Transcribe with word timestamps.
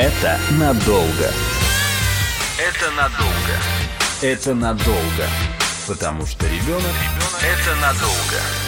Это 0.00 0.38
надолго. 0.52 1.32
Это 2.56 2.90
надолго. 2.92 3.56
Это 4.22 4.54
надолго. 4.54 5.26
Потому 5.88 6.24
что 6.24 6.46
ребенок– 6.46 6.94
это 7.42 7.74
надолго. 7.80 8.67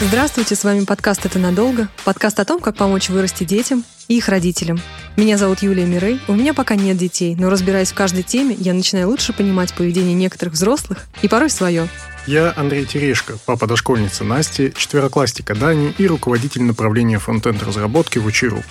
Здравствуйте, 0.00 0.54
с 0.54 0.62
вами 0.62 0.84
подкаст 0.84 1.26
«Это 1.26 1.40
надолго». 1.40 1.88
Подкаст 2.04 2.38
о 2.38 2.44
том, 2.44 2.60
как 2.60 2.76
помочь 2.76 3.08
вырасти 3.08 3.42
детям 3.42 3.82
и 4.06 4.18
их 4.18 4.28
родителям. 4.28 4.80
Меня 5.16 5.36
зовут 5.36 5.60
Юлия 5.60 5.86
Мирей. 5.86 6.20
У 6.28 6.34
меня 6.34 6.54
пока 6.54 6.76
нет 6.76 6.96
детей, 6.96 7.34
но 7.34 7.50
разбираясь 7.50 7.90
в 7.90 7.96
каждой 7.96 8.22
теме, 8.22 8.54
я 8.60 8.74
начинаю 8.74 9.08
лучше 9.08 9.32
понимать 9.32 9.74
поведение 9.74 10.14
некоторых 10.14 10.54
взрослых 10.54 11.04
и 11.20 11.26
порой 11.26 11.50
свое. 11.50 11.88
Я 12.28 12.54
Андрей 12.56 12.86
Терешко, 12.86 13.38
папа 13.44 13.66
дошкольницы 13.66 14.22
Насти, 14.22 14.72
четвероклассника 14.76 15.56
Дани 15.56 15.92
и 15.98 16.06
руководитель 16.06 16.62
направления 16.62 17.18
фронтенд 17.18 17.60
разработки 17.64 18.18
в 18.18 18.26
Учиру. 18.26 18.62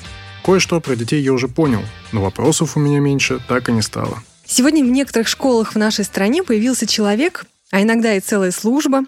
Кое-что 0.46 0.80
про 0.80 0.96
детей 0.96 1.22
я 1.22 1.34
уже 1.34 1.50
понял, 1.50 1.82
но 2.14 2.22
вопросов 2.22 2.78
у 2.78 2.80
меня 2.80 3.02
меньше 3.02 3.42
так 3.50 3.68
и 3.68 3.74
не 3.74 3.82
стало. 3.82 4.24
Сегодня 4.46 4.82
в 4.82 4.88
некоторых 4.88 5.28
школах 5.28 5.76
в 5.76 5.78
нашей 5.78 6.06
стране 6.06 6.42
появился 6.42 6.88
человек, 6.88 7.44
а 7.70 7.82
иногда 7.82 8.14
и 8.14 8.22
целая 8.22 8.52
служба, 8.52 9.02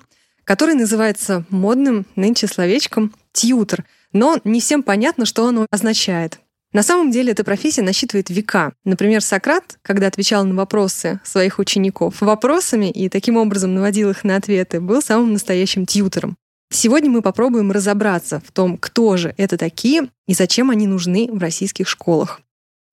который 0.49 0.73
называется 0.73 1.45
модным 1.51 2.07
нынче 2.15 2.47
словечком 2.47 3.13
«тьютер», 3.33 3.85
но 4.13 4.39
не 4.43 4.61
всем 4.61 4.81
понятно, 4.81 5.27
что 5.27 5.45
оно 5.45 5.67
означает. 5.69 6.39
На 6.73 6.81
самом 6.81 7.11
деле 7.11 7.33
эта 7.33 7.43
профессия 7.43 7.83
насчитывает 7.83 8.31
века. 8.31 8.73
Например, 8.83 9.21
Сократ, 9.21 9.77
когда 9.83 10.07
отвечал 10.07 10.43
на 10.45 10.55
вопросы 10.55 11.19
своих 11.23 11.59
учеников 11.59 12.21
вопросами 12.21 12.89
и 12.89 13.09
таким 13.09 13.37
образом 13.37 13.75
наводил 13.75 14.09
их 14.09 14.23
на 14.23 14.37
ответы, 14.37 14.81
был 14.81 15.03
самым 15.03 15.33
настоящим 15.33 15.85
тьютером. 15.85 16.35
Сегодня 16.71 17.11
мы 17.11 17.21
попробуем 17.21 17.71
разобраться 17.71 18.41
в 18.43 18.51
том, 18.51 18.79
кто 18.79 19.17
же 19.17 19.35
это 19.37 19.55
такие 19.55 20.09
и 20.25 20.33
зачем 20.33 20.71
они 20.71 20.87
нужны 20.87 21.29
в 21.31 21.37
российских 21.37 21.87
школах. 21.87 22.41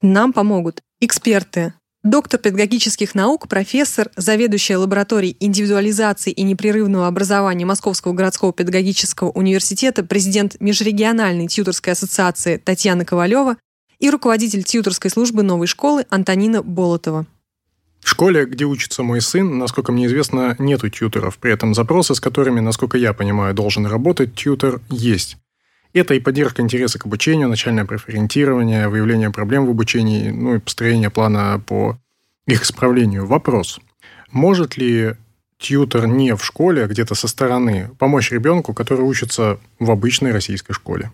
Нам 0.03 0.35
помогут 0.35 0.83
эксперты, 1.01 1.73
доктор 2.07 2.41
педагогических 2.41 3.15
наук, 3.15 3.49
профессор, 3.49 4.11
заведующая 4.17 4.79
лабораторией 4.79 5.37
индивидуализации 5.41 6.31
и 6.31 6.43
непрерывного 6.43 7.07
образования 7.07 7.67
Московского 7.67 8.13
городского 8.13 8.53
педагогического 8.53 9.31
университета, 9.31 10.05
президент 10.05 10.57
Межрегиональной 10.61 11.49
тьюторской 11.49 11.93
ассоциации 11.93 12.57
Татьяна 12.57 13.05
Ковалева 13.05 13.57
и 13.99 14.11
руководитель 14.11 14.63
тьюторской 14.63 15.11
службы 15.11 15.43
новой 15.43 15.67
школы 15.67 16.07
Антонина 16.11 16.63
Болотова. 16.63 17.27
В 18.01 18.09
школе, 18.09 18.47
где 18.47 18.65
учится 18.65 19.03
мой 19.03 19.21
сын, 19.21 19.59
насколько 19.59 19.91
мне 19.91 20.07
известно, 20.07 20.55
нету 20.61 20.89
тьютеров. 20.89 21.39
При 21.39 21.53
этом 21.53 21.75
запросы, 21.75 22.15
с 22.15 22.21
которыми, 22.21 22.61
насколько 22.61 22.97
я 22.97 23.13
понимаю, 23.13 23.53
должен 23.53 23.85
работать 23.85 24.35
тьютер, 24.35 24.81
есть. 24.91 25.39
Это 25.97 26.13
и 26.13 26.21
поддержка 26.21 26.61
интереса 26.61 26.99
к 26.99 27.07
обучению, 27.07 27.49
начальное 27.49 27.87
профориентирование, 27.87 28.89
выявление 28.89 29.31
проблем 29.31 29.65
в 29.65 29.71
обучении, 29.71 30.29
ну 30.29 30.57
и 30.57 30.59
построение 30.59 31.09
плана 31.09 31.59
по 31.67 31.97
их 32.47 32.65
исправлению. 32.65 33.25
Вопрос. 33.25 33.81
Может 34.31 34.77
ли 34.77 35.15
тьютер 35.59 36.07
не 36.07 36.37
в 36.37 36.45
школе, 36.45 36.85
а 36.85 36.87
где-то 36.87 37.15
со 37.15 37.29
стороны 37.29 37.89
помочь 37.99 38.31
ребенку, 38.31 38.75
который 38.75 39.07
учится 39.07 39.59
в 39.79 39.91
обычной 39.91 40.33
российской 40.33 40.75
школе? 40.75 41.13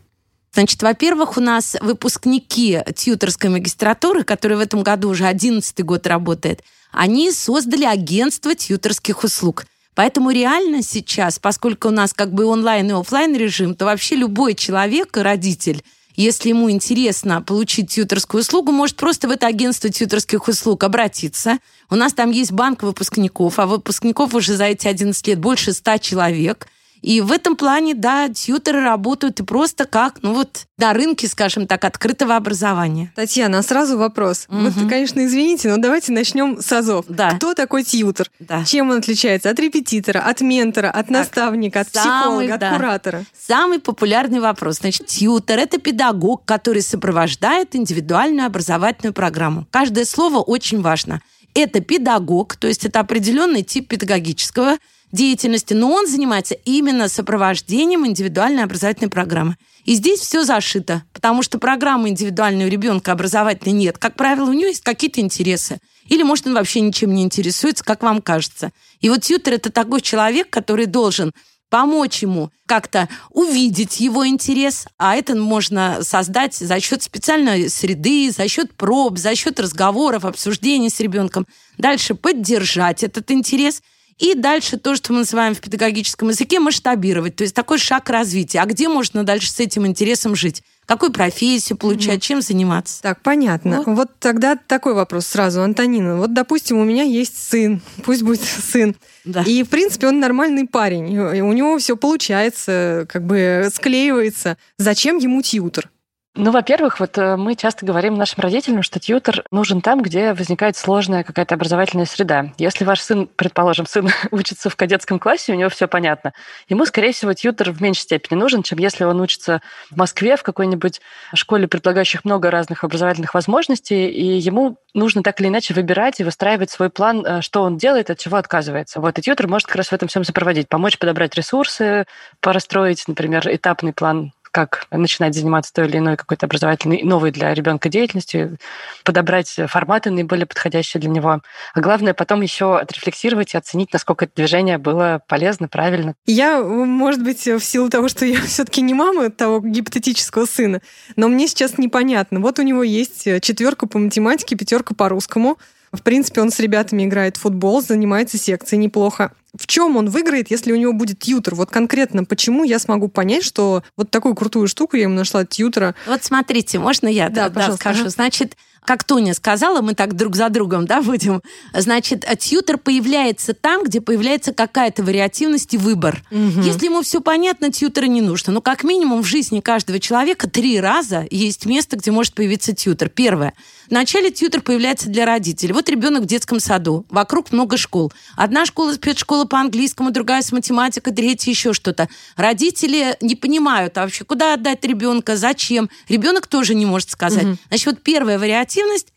Значит, 0.53 0.83
во-первых, 0.83 1.37
у 1.37 1.41
нас 1.41 1.77
выпускники 1.81 2.81
тьюторской 2.97 3.51
магистратуры, 3.51 4.25
которые 4.25 4.59
в 4.59 4.63
этом 4.63 4.83
году 4.83 5.11
уже 5.11 5.27
11 5.27 5.81
год 5.85 6.09
работает, 6.09 6.65
они 6.91 7.31
создали 7.31 7.85
агентство 7.85 8.53
тьюторских 8.53 9.23
услуг. 9.23 9.65
Поэтому 9.95 10.31
реально 10.31 10.83
сейчас, 10.83 11.39
поскольку 11.39 11.89
у 11.89 11.91
нас 11.91 12.13
как 12.13 12.33
бы 12.33 12.47
онлайн 12.47 12.89
и 12.89 12.93
офлайн 12.93 13.37
режим, 13.37 13.75
то 13.75 13.85
вообще 13.85 14.17
любой 14.17 14.55
человек, 14.55 15.17
родитель, 15.17 15.83
если 16.15 16.51
ему 16.51 16.71
интересно 16.71 17.41
получить 17.43 17.91
тьюторскую 17.91 18.43
услугу, 18.43 18.73
может 18.73 18.97
просто 18.97 19.29
в 19.29 19.31
это 19.31 19.47
агентство 19.47 19.89
тьюторских 19.91 20.47
услуг 20.49 20.85
обратиться. 20.85 21.59
У 21.91 21.97
нас 21.97 22.13
там 22.13 22.31
есть 22.31 22.53
банк 22.53 22.83
выпускников, 22.83 23.59
а 23.59 23.67
выпускников 23.67 24.35
уже 24.35 24.57
за 24.57 24.65
эти 24.65 24.89
11 24.89 25.27
лет 25.27 25.39
больше 25.39 25.73
100 25.73 25.99
человек– 25.99 26.69
и 27.03 27.21
в 27.21 27.33
этом 27.33 27.57
плане, 27.57 27.95
да, 27.95 28.29
тьютеры 28.29 28.81
работают 28.81 29.41
и 29.41 29.43
просто 29.43 29.85
как, 29.85 30.23
ну 30.23 30.33
вот, 30.33 30.67
на 30.79 30.93
рынке, 30.93 31.29
скажем 31.29 31.67
так, 31.67 31.85
открытого 31.85 32.37
образования. 32.37 33.13
Татьяна, 33.15 33.59
а 33.59 33.63
сразу 33.63 33.99
вопрос. 33.99 34.47
Угу. 34.49 34.59
Вот, 34.59 34.89
конечно, 34.89 35.25
извините, 35.25 35.69
но 35.69 35.77
давайте 35.77 36.13
начнем 36.13 36.61
с 36.61 36.73
азов. 36.73 37.05
Да. 37.09 37.33
Кто 37.33 37.55
такой 37.55 37.83
тьютер? 37.83 38.31
Да. 38.39 38.65
Чем 38.65 38.91
он 38.91 38.99
отличается 38.99 39.51
от 39.51 39.59
репетитора, 39.59 40.21
от 40.21 40.41
ментора, 40.41 40.89
от 40.89 41.07
так, 41.07 41.11
наставника, 41.11 41.81
от 41.81 41.89
самый, 41.89 42.47
психолога, 42.47 42.59
да. 42.59 42.71
от 42.71 42.77
куратора? 42.77 43.25
Самый 43.37 43.81
популярный 43.81 44.41
вопрос. 44.41 44.79
Значит, 44.79 45.07
тьютер– 45.07 45.59
это 45.61 45.79
педагог, 45.79 46.45
который 46.45 46.83
сопровождает 46.83 47.75
индивидуальную 47.75 48.47
образовательную 48.47 49.13
программу. 49.13 49.67
Каждое 49.71 50.05
слово 50.05 50.39
очень 50.39 50.81
важно. 50.81 51.21
Это 51.55 51.81
педагог, 51.81 52.57
то 52.57 52.67
есть 52.67 52.85
это 52.85 53.01
определенный 53.01 53.63
тип 53.63 53.89
педагогического 53.89 54.79
деятельности, 55.13 55.75
но 55.75 55.93
он 55.93 56.07
занимается 56.07 56.55
именно 56.65 57.09
сопровождением 57.09 58.07
индивидуальной 58.07 58.65
образовательной 58.65 59.11
программы. 59.11 59.57
И 59.85 59.95
здесь 59.95 60.21
все 60.21 60.45
зашито, 60.45 61.03
потому 61.13 61.43
что 61.43 61.59
программы 61.59 62.09
индивидуальной 62.09 62.67
у 62.67 62.69
ребенка 62.69 63.13
образовательной 63.13 63.75
нет. 63.75 63.99
Как 63.99 64.17
правило, 64.17 64.49
у 64.49 64.53
него 64.53 64.69
есть 64.69 64.83
какие-то 64.83 65.21
интересы. 65.21 65.81
Или, 66.07 66.23
может, 66.23 66.47
он 66.47 66.55
вообще 66.55 66.81
ничем 66.81 67.15
не 67.15 67.23
интересуется, 67.23 67.85
как 67.85 68.03
вам 68.03 68.23
кажется. 68.23 68.73
И 69.01 69.09
вот 69.09 69.23
тьютер– 69.23 69.55
это 69.55 69.71
такой 69.71 70.01
человек, 70.01 70.51
который 70.51 70.87
должен 70.87 71.33
помочь 71.73 72.21
ему 72.21 72.51
как-то 72.67 73.09
увидеть 73.31 73.99
его 73.99 74.29
интерес, 74.29 74.87
а 74.99 75.17
это 75.17 75.35
можно 75.35 76.03
создать 76.03 76.55
за 76.55 76.79
счет 76.81 77.03
специальной 77.03 77.71
среды, 77.71 78.31
за 78.31 78.47
счет 78.47 78.75
проб, 78.75 79.17
за 79.17 79.35
счет 79.35 79.59
разговоров, 79.59 80.27
обсуждений 80.27 80.91
с 80.91 81.01
ребенком. 81.01 81.47
Дальше 81.79 82.15
поддержать 82.15 83.03
этот 83.03 83.31
интерес– 83.31 83.83
и 84.19 84.35
дальше 84.35 84.77
то, 84.77 84.95
что 84.95 85.13
мы 85.13 85.21
называем 85.21 85.55
в 85.55 85.61
педагогическом 85.61 86.29
языке, 86.29 86.61
масштабировать. 86.61 87.35
То 87.35 87.43
есть 87.43 87.57
такой 87.57 87.79
шаг 87.79 88.09
развития. 88.09 88.61
А 88.61 88.67
где 88.67 88.89
можно 88.89 89.25
дальше 89.25 89.51
с 89.51 89.59
этим 89.59 89.85
интересом 89.87 90.37
жить? 90.37 90.63
Какую 90.87 91.13
профессию 91.13 91.79
получать, 91.79 92.19
mm. 92.19 92.21
чем 92.21 92.43
заниматься? 92.43 93.03
Так, 93.03 93.21
понятно. 93.23 93.83
Вот. 93.87 93.97
вот 93.97 94.11
тогда 94.19 94.57
такой 94.57 94.95
вопрос 94.95 95.27
сразу, 95.27 95.63
Антонина. 95.63 96.17
Вот, 96.17 96.35
допустим, 96.35 96.79
у 96.79 96.85
меня 96.85 97.05
есть 97.05 97.51
сын, 97.51 97.81
пусть 98.05 98.23
будет 98.23 98.43
сын. 98.43 98.97
Да. 99.25 99.43
И, 99.43 99.63
в 99.63 99.69
принципе, 99.69 100.09
он 100.09 100.19
нормальный 100.21 100.67
парень. 100.67 101.17
У 101.17 101.53
него 101.53 101.79
все 101.79 101.97
получается, 101.97 103.07
как 103.09 103.25
бы 103.25 103.69
склеивается. 103.73 104.57
Зачем 104.77 105.19
ему 105.19 105.41
тьютер? 105.43 105.89
Ну, 106.35 106.51
во-первых, 106.51 106.99
вот 106.99 107.19
э, 107.19 107.37
мы 107.37 107.55
часто 107.57 107.85
говорим 107.85 108.15
нашим 108.15 108.41
родителям, 108.41 108.83
что 108.83 108.99
тьютер 108.99 109.45
нужен 109.51 109.83
там, 109.83 110.01
где 110.01 110.33
возникает 110.33 110.79
сложная 110.79 111.25
какая-то 111.25 111.57
образовательная 111.57 112.07
среда. 112.07 112.55
Если 112.57 112.87
ваш 112.87 113.03
сын, 113.03 113.29
предположим, 113.37 113.85
сын 113.85 114.09
учится 114.31 114.71
в 114.71 114.77
кадетском 114.77 115.19
классе, 115.19 115.53
у 115.53 115.57
него 115.57 115.69
все 115.69 115.87
понятно, 115.89 116.33
ему, 116.71 116.87
скорее 116.87 117.13
всего, 117.13 117.35
тьютер 117.35 117.71
в 117.73 117.83
меньшей 117.83 118.05
степени 118.05 118.39
нужен, 118.39 118.63
чем 118.63 118.79
если 118.79 119.05
он 119.05 119.21
учится 119.21 119.61
в 119.91 119.97
Москве 119.99 120.39
в 120.39 120.43
какой-нибудь 120.43 121.03
школе, 121.35 121.69
предлагающих 121.69 122.25
много 122.25 122.51
разных 122.51 122.83
образовательных 122.83 123.35
возможностей, 123.35 124.09
и 124.09 124.39
ему 124.39 124.79
нужно 124.95 125.23
так 125.23 125.39
или 125.39 125.49
иначе 125.49 125.75
выбирать 125.75 126.19
и 126.21 126.25
выстраивать 126.25 126.71
свой 126.71 126.89
план, 126.89 127.27
э, 127.27 127.43
что 127.43 127.61
он 127.61 127.77
делает, 127.77 128.09
от 128.09 128.19
чего 128.19 128.39
отказывается. 128.39 129.03
Вот, 129.03 129.19
и 129.19 129.23
тьютер 129.23 129.49
может 129.49 129.67
как 129.67 129.77
раз 129.77 129.89
в 129.89 129.93
этом 129.93 130.09
всем 130.09 130.25
сопроводить, 130.25 130.71
помочь 130.71 130.97
подобрать 130.97 131.35
ресурсы, 131.35 132.07
порастроить, 132.41 133.05
например, 133.07 133.47
этапный 133.55 133.93
план 133.93 134.33
как 134.53 134.87
начинать 134.91 135.35
заниматься 135.35 135.73
той 135.73 135.87
или 135.89 135.99
иной 135.99 136.17
какой-то 136.17 136.47
образовательной, 136.47 137.03
новой 137.03 137.33
для 137.33 137.53
ребенка 137.53 137.89
деятельностью, 137.89 138.59
подобрать 139.03 139.59
форматы 139.67 140.11
наиболее 140.11 140.47
подходящие 140.47 141.01
для 141.01 141.11
него. 141.11 141.41
А 141.75 141.81
главное 141.81 142.15
потом 142.15 142.43
еще 142.43 142.79
отрефлексировать 142.79 143.55
и 143.55 143.59
оценить, 143.59 143.93
насколько 143.93 144.27
это 144.27 144.35
движение 144.37 144.79
было 144.79 145.23
полезно, 145.27 145.67
правильно. 145.69 146.15
Я, 146.27 146.63
может 146.63 147.25
быть, 147.25 147.47
в 147.47 147.61
силу 147.61 147.89
того, 147.89 148.09
что 148.09 148.25
я 148.25 148.41
все-таки 148.43 148.83
не 148.83 148.95
мама 148.95 149.31
того 149.31 149.61
гипотетического 149.61 150.47
сына, 150.47 150.83
но 151.17 151.29
мне 151.29 151.49
сейчас 151.49 151.79
непонятно. 151.79 152.41
Вот 152.41 152.59
у 152.59 152.63
него 152.63 152.83
есть 152.83 153.25
четверка 153.41 153.87
по 153.87 153.99
математике, 153.99 154.55
пятерка 154.55 154.95
по 154.95 155.09
русскому. 155.09 155.59
В 155.93 156.03
принципе, 156.03 156.41
он 156.41 156.51
с 156.51 156.59
ребятами 156.59 157.05
играет 157.05 157.37
в 157.37 157.41
футбол, 157.41 157.83
занимается 157.83 158.39
секцией 158.39 158.81
неплохо. 158.81 159.33
В 159.55 159.67
чем 159.67 159.99
он 159.99 160.09
выиграет, 160.09 160.51
если 160.51 160.73
у 160.73 160.77
него 160.77 160.95
будет 160.95 161.19
тьютер? 161.19 161.55
Вот 161.55 161.71
конкретно 161.71 162.25
почему 162.25 162.65
я 162.65 162.79
смогу 162.79 163.09
понять, 163.09 163.45
что 163.45 163.83
вот 163.97 164.11
такую 164.11 164.35
крутую 164.35 164.67
штуку 164.67 164.97
я 164.97 165.03
ему 165.03 165.15
нашла 165.15 165.45
тьютера? 165.45 165.95
Вот 166.07 166.25
смотрите, 166.25 166.79
можно 166.79 167.09
я 167.09 167.29
да, 167.29 167.51
да, 167.51 167.73
скажу? 167.73 168.09
Значит, 168.09 168.57
как 168.85 169.05
Тоня 169.05 169.33
сказала, 169.33 169.81
мы 169.81 169.95
так 169.95 170.17
друг 170.17 170.35
за 170.35 170.49
другом, 170.49 170.87
да, 170.87 171.03
будем. 171.03 171.41
Значит, 171.73 172.27
тьютер 172.39 172.79
появляется 172.79 173.55
там, 173.55 173.85
где 173.85 174.01
появляется 174.01 174.53
какая-то 174.53 175.05
вариативность 175.05 175.73
и 175.75 175.79
выбор. 175.79 176.23
Угу. 176.31 176.63
Если 176.63 176.87
ему 176.87 177.03
все 177.03 177.21
понятно, 177.21 177.71
тьютера 177.71 178.07
не 178.07 178.21
нужно. 178.21 178.53
Но 178.53 178.61
как 178.61 178.83
минимум 178.83 179.23
в 179.23 179.27
жизни 179.27 179.61
каждого 179.61 180.01
человека 180.01 180.51
три 180.51 180.81
раза 180.81 181.27
есть 181.31 181.65
место, 181.65 181.97
где 181.97 182.11
может 182.11 182.35
появиться 182.35 182.75
тьютер. 182.75 183.09
Первое. 183.09 183.55
Вначале 183.89 184.31
тьютер 184.31 184.63
появляется 184.63 185.09
для 185.09 185.27
родителей. 185.27 185.73
Вот 185.73 185.89
ребенок 185.89 186.23
в 186.23 186.27
детском 186.27 186.59
саду, 186.59 187.05
вокруг 187.09 187.53
много 187.53 187.77
школ. 187.77 188.13
Одна 188.37 188.65
школа, 188.67 188.95
спецшкола 188.95 189.45
по 189.45 189.61
английскому, 189.61 190.11
другая 190.11 190.43
с 190.43 190.51
математикой, 190.51 191.13
третья 191.13 191.51
еще 191.51 191.73
что-то. 191.73 192.09
Родители 192.37 193.17
не 193.21 193.37
понимают 193.37 193.99
а 193.99 194.03
вообще, 194.03 194.25
куда 194.25 194.55
отдать 194.55 194.85
ребенка, 194.85 195.37
зачем. 195.37 195.91
Ребенок 196.09 196.47
тоже 196.47 196.75
не 196.75 196.87
может 196.87 197.11
сказать. 197.11 197.45
Угу. 197.45 197.57
Значит, 197.69 197.87
вот 197.87 198.03
первая 198.03 198.39
вариативность. 198.39 198.72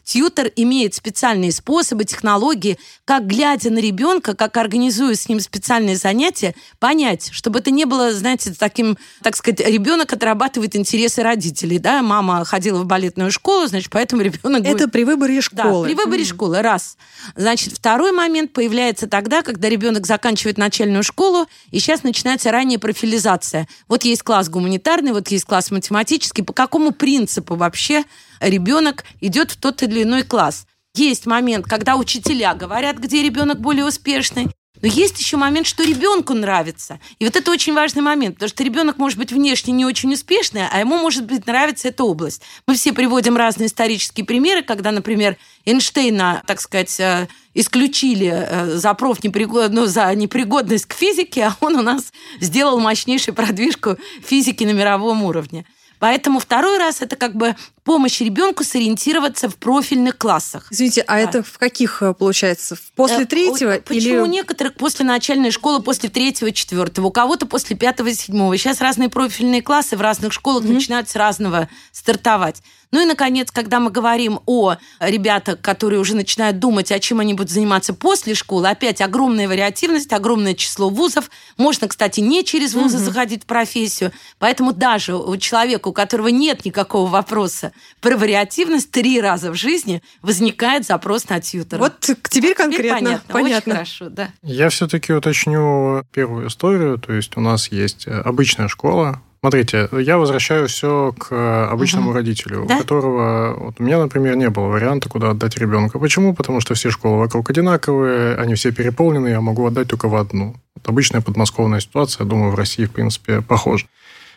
Тьютер 0.06 0.52
имеет 0.56 0.94
специальные 0.94 1.52
способы, 1.52 2.06
технологии, 2.06 2.78
как, 3.06 3.26
глядя 3.26 3.72
на 3.72 3.80
ребенка, 3.80 4.36
как 4.36 4.56
организуя 4.56 5.16
с 5.16 5.28
ним 5.28 5.40
специальные 5.40 5.98
занятия, 5.98 6.54
понять, 6.80 7.30
чтобы 7.32 7.60
это 7.60 7.72
не 7.72 7.86
было, 7.86 8.14
знаете, 8.14 8.54
таким, 8.58 8.98
так 9.24 9.36
сказать, 9.36 9.62
ребенок 9.62 10.14
отрабатывает 10.14 10.76
интересы 10.76 11.24
родителей. 11.24 11.80
Да? 11.80 12.04
Мама 12.04 12.46
ходила 12.46 12.84
в 12.84 12.86
балетную 12.86 13.32
школу, 13.32 13.66
значит, 13.66 13.90
поэтому 13.90 14.22
ребенок 14.22 14.64
это 14.64 14.88
при 14.88 15.04
выборе 15.04 15.42
школы. 15.42 15.88
Да, 15.88 15.94
при 15.94 15.96
выборе 15.96 16.22
mm. 16.22 16.28
школы, 16.28 16.62
раз. 16.62 16.98
Значит, 17.36 17.74
второй 17.74 18.12
момент 18.12 18.54
появляется 18.54 19.08
тогда, 19.08 19.42
когда 19.42 19.70
ребенок 19.70 20.06
заканчивает 20.06 20.60
начальную 20.60 21.02
школу, 21.02 21.48
и 21.72 21.80
сейчас 21.80 22.04
начинается 22.04 22.52
ранняя 22.52 22.78
профилизация. 22.78 23.68
Вот 23.88 24.04
есть 24.04 24.22
класс 24.22 24.50
гуманитарный, 24.50 25.14
вот 25.14 25.30
есть 25.30 25.46
класс 25.46 25.72
математический. 25.72 26.44
По 26.44 26.54
какому 26.54 26.92
принципу 26.92 27.56
вообще 27.56 28.04
ребенок 28.40 29.04
идет 29.22 29.52
в 29.52 29.58
тот 29.58 29.84
или 29.84 30.04
иной 30.04 30.24
класс? 30.24 30.66
Есть 30.96 31.26
момент, 31.26 31.66
когда 31.66 31.96
учителя 31.96 32.54
говорят, 32.54 32.98
где 32.98 33.22
ребенок 33.22 33.60
более 33.60 33.86
успешный, 33.86 34.48
но 34.82 34.88
есть 34.88 35.20
еще 35.20 35.38
момент, 35.38 35.68
что 35.68 35.84
ребенку 35.84 36.34
нравится. 36.34 37.00
И 37.20 37.26
вот 37.26 37.36
это 37.36 37.52
очень 37.52 37.74
важный 37.74 38.02
момент, 38.02 38.36
потому 38.36 38.50
что 38.50 38.64
ребенок 38.64 38.98
может 38.98 39.18
быть 39.18 39.32
внешне 39.32 39.74
не 39.74 39.86
очень 39.86 40.14
успешный, 40.14 40.68
а 40.70 40.80
ему 40.80 40.98
может 40.98 41.26
быть 41.26 41.48
нравится 41.48 41.88
эта 41.88 42.04
область. 42.04 42.42
Мы 42.68 42.76
все 42.76 42.94
приводим 42.94 43.38
разные 43.38 43.68
исторические 43.68 44.26
примеры, 44.26 44.64
когда, 44.64 44.92
например, 44.92 45.38
Эйнштейна, 45.66 46.44
так 46.46 46.62
сказать, 46.62 47.00
э, 47.00 47.28
исключили 47.54 48.32
э, 48.32 48.78
за 48.78 48.94
профнепригод... 48.94 49.72
ну, 49.72 49.86
за 49.86 50.14
непригодность 50.14 50.86
к 50.86 50.94
физике, 50.94 51.46
а 51.46 51.58
он 51.62 51.76
у 51.76 51.82
нас 51.82 52.12
сделал 52.40 52.80
мощнейшую 52.80 53.34
продвижку 53.34 53.98
физики 54.24 54.64
на 54.66 54.72
мировом 54.72 55.24
уровне. 55.24 55.66
Поэтому 56.00 56.40
второй 56.40 56.78
раз 56.78 57.02
это 57.02 57.16
как 57.16 57.36
бы 57.36 57.56
помощь 57.84 58.20
ребенку 58.20 58.64
сориентироваться 58.64 59.50
в 59.50 59.56
профильных 59.56 60.18
классах. 60.18 60.68
Извините, 60.72 61.02
а 61.02 61.14
да. 61.14 61.20
это 61.20 61.44
в 61.44 61.58
каких 61.58 62.02
э, 62.02 62.14
получается? 62.14 62.78
После 62.96 63.24
э, 63.24 63.26
третьего? 63.26 63.80
Почему 63.86 64.16
или... 64.16 64.22
у 64.22 64.26
некоторых 64.26 64.76
после 64.76 65.06
начальной 65.06 65.52
школы, 65.52 65.82
после 65.82 66.10
третьего, 66.10 66.52
четвертого, 66.52 67.08
у 67.08 67.12
кого-то 67.12 67.46
после 67.46 67.76
пятого, 67.76 68.12
седьмого. 68.14 68.58
Сейчас 68.58 68.82
разные 68.82 69.10
профильные 69.10 69.62
классы 69.62 69.98
в 69.98 70.02
разных 70.02 70.34
школах 70.34 70.64
mm-hmm. 70.64 70.74
начинают 70.74 71.10
с 71.10 71.16
разного 71.16 71.70
стартовать. 71.92 72.62
Ну 72.96 73.02
и, 73.02 73.06
наконец, 73.06 73.52
когда 73.52 73.82
мы 73.82 73.92
говорим 73.92 74.40
о 74.46 74.78
ребятах, 75.02 75.60
которые 75.60 76.00
уже 76.00 76.16
начинают 76.16 76.60
думать, 76.60 76.94
о 76.94 77.00
чем 77.00 77.20
они 77.20 77.34
будут 77.34 77.52
заниматься 77.52 77.94
после 77.94 78.36
школы, 78.36 78.70
опять 78.70 79.02
огромная 79.02 79.50
вариативность, 79.50 80.14
огромное 80.14 80.54
число 80.54 80.88
вузов. 80.88 81.30
Можно, 81.58 81.90
кстати, 81.90 82.22
не 82.22 82.46
через 82.46 82.74
вузы 82.74 82.96
угу. 82.96 83.04
заходить 83.04 83.44
в 83.44 83.48
профессию. 83.48 84.14
Поэтому 84.40 84.72
даже 84.72 85.14
у 85.14 85.36
человека, 85.36 85.90
у 85.90 85.92
которого 85.92 86.30
нет 86.30 86.64
никакого 86.64 87.10
вопроса 87.10 87.74
про 88.00 88.16
вариативность, 88.16 88.92
три 88.92 89.20
раза 89.20 89.52
в 89.52 89.56
жизни 89.56 90.02
возникает 90.22 90.86
запрос 90.86 91.28
на 91.28 91.42
тьютера. 91.42 91.80
Вот 91.80 92.00
теперь 92.00 92.56
конкретно. 92.56 92.78
Теперь 92.78 92.92
понятно. 92.92 93.34
понятно. 93.34 93.74
Очень 93.74 93.74
хорошо, 93.74 94.10
да. 94.10 94.30
Я 94.42 94.70
все-таки 94.70 95.12
уточню 95.12 96.06
первую 96.14 96.48
историю. 96.48 96.98
То 96.98 97.12
есть 97.12 97.36
у 97.36 97.42
нас 97.42 97.74
есть 97.74 98.08
обычная 98.08 98.70
школа, 98.70 99.22
Смотрите, 99.46 99.88
я 99.92 100.18
возвращаю 100.18 100.68
все 100.68 101.14
к 101.16 101.70
обычному 101.70 102.10
угу. 102.10 102.16
родителю, 102.16 102.66
да? 102.68 102.78
у 102.78 102.80
которого... 102.80 103.54
Вот 103.66 103.76
у 103.78 103.84
меня, 103.84 104.00
например, 104.00 104.36
не 104.36 104.50
было 104.50 104.66
варианта, 104.70 105.08
куда 105.08 105.30
отдать 105.30 105.56
ребенка. 105.60 106.00
Почему? 106.00 106.34
Потому 106.34 106.62
что 106.62 106.74
все 106.74 106.90
школы 106.90 107.20
вокруг 107.20 107.48
одинаковые, 107.52 108.38
они 108.38 108.56
все 108.56 108.72
переполнены, 108.72 109.28
я 109.28 109.42
могу 109.42 109.68
отдать 109.68 109.88
только 109.88 110.08
в 110.08 110.16
одну. 110.16 110.56
Вот 110.74 110.90
обычная 110.90 111.22
подмосковная 111.22 111.80
ситуация, 111.80 112.24
я 112.24 112.28
думаю, 112.28 112.50
в 112.50 112.56
России, 112.56 112.86
в 112.86 112.92
принципе, 112.92 113.44
похожа. 113.44 113.86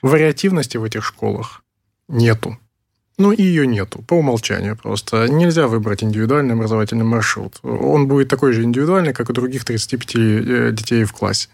Вариативности 0.03 0.77
в 0.77 0.85
этих 0.85 1.03
школах 1.07 1.63
нету. 2.09 2.59
Ну, 3.17 3.33
и 3.33 3.43
ее 3.43 3.67
нету, 3.67 4.03
по 4.07 4.13
умолчанию 4.13 4.77
просто. 4.77 5.27
Нельзя 5.27 5.69
выбрать 5.69 6.05
индивидуальный 6.05 6.53
образовательный 6.53 7.07
маршрут. 7.07 7.61
Он 7.63 8.09
будет 8.09 8.29
такой 8.29 8.53
же 8.53 8.63
индивидуальный, 8.63 9.15
как 9.15 9.31
у 9.31 9.33
других 9.33 9.65
35 9.65 10.17
э, 10.17 10.73
детей 10.73 11.05
в 11.05 11.15
классе. 11.15 11.49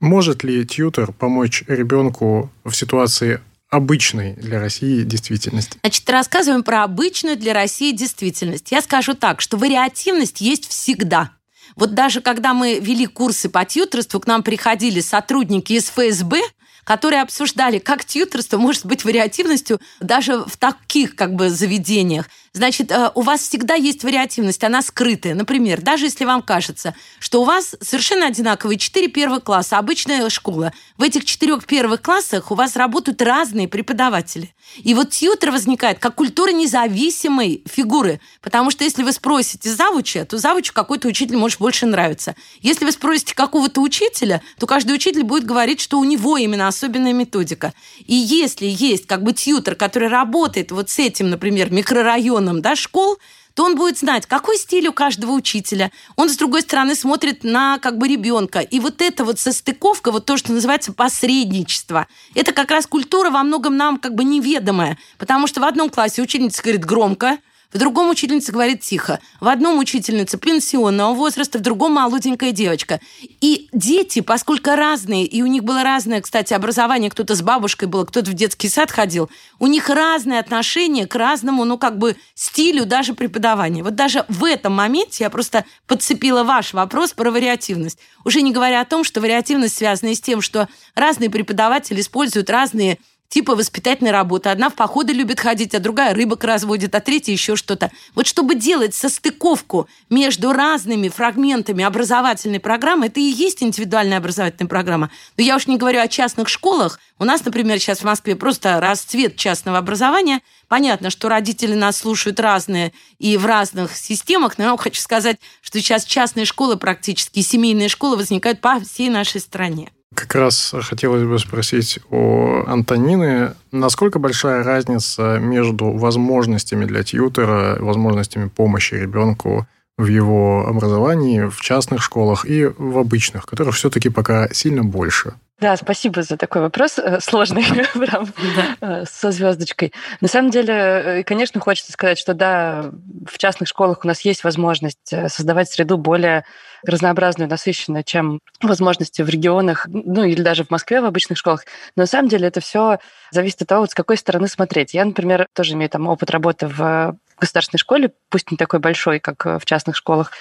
Может 0.00 0.44
ли 0.44 0.66
тьютер 0.66 1.12
помочь 1.12 1.62
ребенку 1.68 2.50
в 2.64 2.72
ситуации 2.72 3.40
обычной 3.68 4.32
для 4.32 4.58
России 4.58 5.02
действительности? 5.02 5.78
Значит, 5.82 6.08
рассказываем 6.08 6.62
про 6.62 6.84
обычную 6.84 7.36
для 7.36 7.52
России 7.52 7.92
действительность. 7.92 8.72
Я 8.72 8.80
скажу 8.80 9.12
так, 9.12 9.42
что 9.42 9.58
вариативность 9.58 10.40
есть 10.40 10.66
всегда. 10.68 11.32
Вот 11.76 11.94
даже 11.94 12.22
когда 12.22 12.54
мы 12.54 12.80
вели 12.80 13.06
курсы 13.06 13.50
по 13.50 13.64
тьютерству, 13.66 14.20
к 14.20 14.26
нам 14.26 14.42
приходили 14.42 15.00
сотрудники 15.00 15.74
из 15.74 15.90
ФСБ, 15.90 16.40
которые 16.84 17.22
обсуждали, 17.22 17.78
как 17.78 18.04
тьютерство 18.04 18.56
может 18.56 18.86
быть 18.86 19.04
вариативностью 19.04 19.80
даже 20.00 20.44
в 20.44 20.56
таких 20.56 21.14
как 21.14 21.34
бы 21.34 21.50
заведениях. 21.50 22.26
Значит, 22.52 22.90
э, 22.90 23.12
у 23.14 23.22
вас 23.22 23.42
всегда 23.42 23.74
есть 23.74 24.02
вариативность, 24.02 24.64
она 24.64 24.82
скрытая. 24.82 25.36
Например, 25.36 25.80
даже 25.80 26.06
если 26.06 26.24
вам 26.24 26.42
кажется, 26.42 26.96
что 27.20 27.42
у 27.42 27.44
вас 27.44 27.76
совершенно 27.80 28.26
одинаковые 28.26 28.76
четыре 28.76 29.06
первых 29.06 29.44
класса, 29.44 29.78
обычная 29.78 30.28
школа, 30.30 30.72
в 30.98 31.02
этих 31.02 31.24
четырех 31.24 31.64
первых 31.64 32.02
классах 32.02 32.50
у 32.50 32.56
вас 32.56 32.74
работают 32.74 33.22
разные 33.22 33.68
преподаватели. 33.68 34.52
И 34.78 34.94
вот 34.94 35.10
тьютер 35.10 35.52
возникает 35.52 36.00
как 36.00 36.16
культура 36.16 36.50
независимой 36.50 37.62
фигуры. 37.70 38.20
Потому 38.40 38.72
что 38.72 38.82
если 38.82 39.04
вы 39.04 39.12
спросите 39.12 39.72
завуча, 39.72 40.24
то 40.24 40.36
завучу 40.36 40.72
какой-то 40.72 41.06
учитель 41.06 41.36
может 41.36 41.60
больше 41.60 41.86
нравиться. 41.86 42.34
Если 42.62 42.84
вы 42.84 42.90
спросите 42.90 43.32
какого-то 43.36 43.80
учителя, 43.80 44.42
то 44.58 44.66
каждый 44.66 44.96
учитель 44.96 45.22
будет 45.22 45.44
говорить, 45.44 45.80
что 45.80 46.00
у 46.00 46.04
него 46.04 46.36
именно 46.36 46.66
особенная 46.66 47.12
методика. 47.12 47.74
И 48.04 48.14
если 48.14 48.66
есть 48.66 49.06
как 49.06 49.22
бы 49.22 49.32
тьютер, 49.34 49.76
который 49.76 50.08
работает 50.08 50.72
вот 50.72 50.90
с 50.90 50.98
этим, 50.98 51.30
например, 51.30 51.70
микрорайоном 51.70 52.39
да, 52.62 52.76
школ, 52.76 53.18
то 53.54 53.64
он 53.64 53.76
будет 53.76 53.98
знать, 53.98 54.26
какой 54.26 54.56
стиль 54.56 54.88
у 54.88 54.92
каждого 54.92 55.32
учителя. 55.32 55.90
Он, 56.16 56.28
с 56.28 56.36
другой 56.36 56.62
стороны, 56.62 56.94
смотрит 56.94 57.44
на 57.44 57.78
как 57.78 57.98
бы 57.98 58.08
ребенка. 58.08 58.60
И 58.60 58.80
вот 58.80 59.02
эта 59.02 59.24
вот 59.24 59.38
состыковка, 59.38 60.12
вот 60.12 60.24
то, 60.24 60.36
что 60.36 60.52
называется 60.52 60.92
посредничество, 60.92 62.06
это 62.34 62.52
как 62.52 62.70
раз 62.70 62.86
культура 62.86 63.30
во 63.30 63.42
многом 63.42 63.76
нам 63.76 63.98
как 63.98 64.14
бы 64.14 64.24
неведомая. 64.24 64.98
Потому 65.18 65.46
что 65.46 65.60
в 65.60 65.64
одном 65.64 65.90
классе 65.90 66.22
ученица 66.22 66.62
говорит 66.62 66.84
громко, 66.84 67.38
в 67.72 67.78
другом 67.78 68.10
учительница 68.10 68.52
говорит 68.52 68.80
тихо. 68.80 69.20
В 69.40 69.48
одном 69.48 69.78
учительница 69.78 70.38
пенсионного 70.38 71.14
возраста, 71.14 71.58
в 71.58 71.62
другом 71.62 71.92
молоденькая 71.92 72.52
девочка. 72.52 73.00
И 73.40 73.68
дети, 73.72 74.20
поскольку 74.20 74.70
разные, 74.70 75.24
и 75.24 75.42
у 75.42 75.46
них 75.46 75.62
было 75.62 75.82
разное, 75.82 76.20
кстати, 76.20 76.52
образование, 76.52 77.10
кто-то 77.10 77.34
с 77.34 77.42
бабушкой 77.42 77.88
был, 77.88 78.04
кто-то 78.04 78.30
в 78.30 78.34
детский 78.34 78.68
сад 78.68 78.90
ходил, 78.90 79.30
у 79.58 79.66
них 79.66 79.88
разное 79.88 80.40
отношение 80.40 81.06
к 81.06 81.14
разному, 81.14 81.64
ну, 81.64 81.78
как 81.78 81.98
бы 81.98 82.16
стилю 82.34 82.86
даже 82.86 83.14
преподавания. 83.14 83.82
Вот 83.82 83.94
даже 83.94 84.24
в 84.28 84.44
этом 84.44 84.74
моменте 84.74 85.24
я 85.24 85.30
просто 85.30 85.64
подцепила 85.86 86.42
ваш 86.42 86.72
вопрос 86.72 87.12
про 87.12 87.30
вариативность. 87.30 87.98
Уже 88.24 88.42
не 88.42 88.52
говоря 88.52 88.80
о 88.80 88.84
том, 88.84 89.04
что 89.04 89.20
вариативность 89.20 89.76
связана 89.76 90.14
с 90.14 90.20
тем, 90.20 90.40
что 90.40 90.68
разные 90.94 91.30
преподаватели 91.30 92.00
используют 92.00 92.50
разные 92.50 92.98
типа 93.30 93.54
воспитательной 93.54 94.10
работы. 94.10 94.50
Одна 94.50 94.68
в 94.68 94.74
походы 94.74 95.12
любит 95.12 95.40
ходить, 95.40 95.74
а 95.74 95.78
другая 95.78 96.12
рыбок 96.14 96.44
разводит, 96.44 96.94
а 96.94 97.00
третья 97.00 97.32
еще 97.32 97.56
что-то. 97.56 97.90
Вот 98.14 98.26
чтобы 98.26 98.56
делать 98.56 98.94
состыковку 98.94 99.88
между 100.10 100.52
разными 100.52 101.08
фрагментами 101.08 101.82
образовательной 101.82 102.60
программы, 102.60 103.06
это 103.06 103.20
и 103.20 103.22
есть 103.22 103.62
индивидуальная 103.62 104.18
образовательная 104.18 104.68
программа. 104.68 105.10
Но 105.38 105.44
я 105.44 105.56
уж 105.56 105.66
не 105.68 105.78
говорю 105.78 106.00
о 106.00 106.08
частных 106.08 106.48
школах. 106.48 106.98
У 107.18 107.24
нас, 107.24 107.44
например, 107.44 107.78
сейчас 107.78 108.00
в 108.00 108.04
Москве 108.04 108.34
просто 108.34 108.80
расцвет 108.80 109.36
частного 109.36 109.78
образования. 109.78 110.40
Понятно, 110.68 111.10
что 111.10 111.28
родители 111.28 111.74
нас 111.74 111.98
слушают 111.98 112.40
разные 112.40 112.92
и 113.18 113.36
в 113.36 113.46
разных 113.46 113.96
системах, 113.96 114.58
но 114.58 114.64
я 114.64 114.76
хочу 114.76 115.00
сказать, 115.00 115.38
что 115.62 115.80
сейчас 115.80 116.04
частные 116.04 116.46
школы 116.46 116.76
практически, 116.76 117.40
семейные 117.40 117.88
школы 117.88 118.16
возникают 118.16 118.60
по 118.60 118.80
всей 118.80 119.08
нашей 119.08 119.40
стране. 119.40 119.90
Как 120.14 120.34
раз 120.34 120.74
хотелось 120.82 121.24
бы 121.24 121.38
спросить 121.38 122.00
у 122.10 122.64
Антонины, 122.66 123.54
насколько 123.70 124.18
большая 124.18 124.64
разница 124.64 125.38
между 125.38 125.92
возможностями 125.92 126.84
для 126.84 127.04
тьютера, 127.04 127.76
возможностями 127.80 128.48
помощи 128.48 128.94
ребенку 128.94 129.66
в 129.96 130.06
его 130.06 130.66
образовании 130.66 131.48
в 131.48 131.60
частных 131.60 132.02
школах 132.02 132.44
и 132.44 132.64
в 132.64 132.98
обычных, 132.98 133.46
которых 133.46 133.76
все-таки 133.76 134.08
пока 134.08 134.48
сильно 134.52 134.82
больше? 134.82 135.34
Да, 135.60 135.76
спасибо 135.76 136.22
за 136.22 136.38
такой 136.38 136.62
вопрос. 136.62 136.98
Э, 136.98 137.20
сложный, 137.20 137.64
прям 137.94 138.26
да. 138.56 138.76
Э, 138.80 139.04
со 139.04 139.30
звездочкой. 139.30 139.92
На 140.22 140.28
самом 140.28 140.50
деле, 140.50 140.72
э, 140.72 141.22
конечно, 141.22 141.60
хочется 141.60 141.92
сказать, 141.92 142.18
что 142.18 142.32
да, 142.32 142.90
в 143.26 143.36
частных 143.36 143.68
школах 143.68 144.00
у 144.02 144.08
нас 144.08 144.22
есть 144.22 144.42
возможность 144.42 145.14
создавать 145.28 145.70
среду 145.70 145.98
более 145.98 146.44
разнообразную, 146.84 147.48
насыщенную, 147.48 148.04
чем 148.04 148.40
возможности 148.62 149.22
в 149.22 149.28
регионах, 149.28 149.86
ну 149.88 150.24
или 150.24 150.42
даже 150.42 150.64
в 150.64 150.70
Москве 150.70 151.00
в 151.00 151.04
обычных 151.04 151.38
школах. 151.38 151.64
Но 151.96 152.02
на 152.02 152.06
самом 152.06 152.28
деле 152.28 152.48
это 152.48 152.60
все 152.60 152.98
зависит 153.30 153.62
от 153.62 153.68
того, 153.68 153.80
вот 153.82 153.90
с 153.90 153.94
какой 153.94 154.16
стороны 154.16 154.48
смотреть. 154.48 154.94
Я, 154.94 155.04
например, 155.04 155.46
тоже 155.54 155.74
имею 155.74 155.90
там 155.90 156.08
опыт 156.08 156.30
работы 156.30 156.66
в 156.66 157.16
государственной 157.40 157.78
школе, 157.78 158.12
пусть 158.28 158.50
не 158.50 158.56
такой 158.56 158.78
большой, 158.78 159.18
как 159.18 159.44
э, 159.46 159.58
в 159.58 159.64
частных 159.64 159.96
школах, 159.96 160.32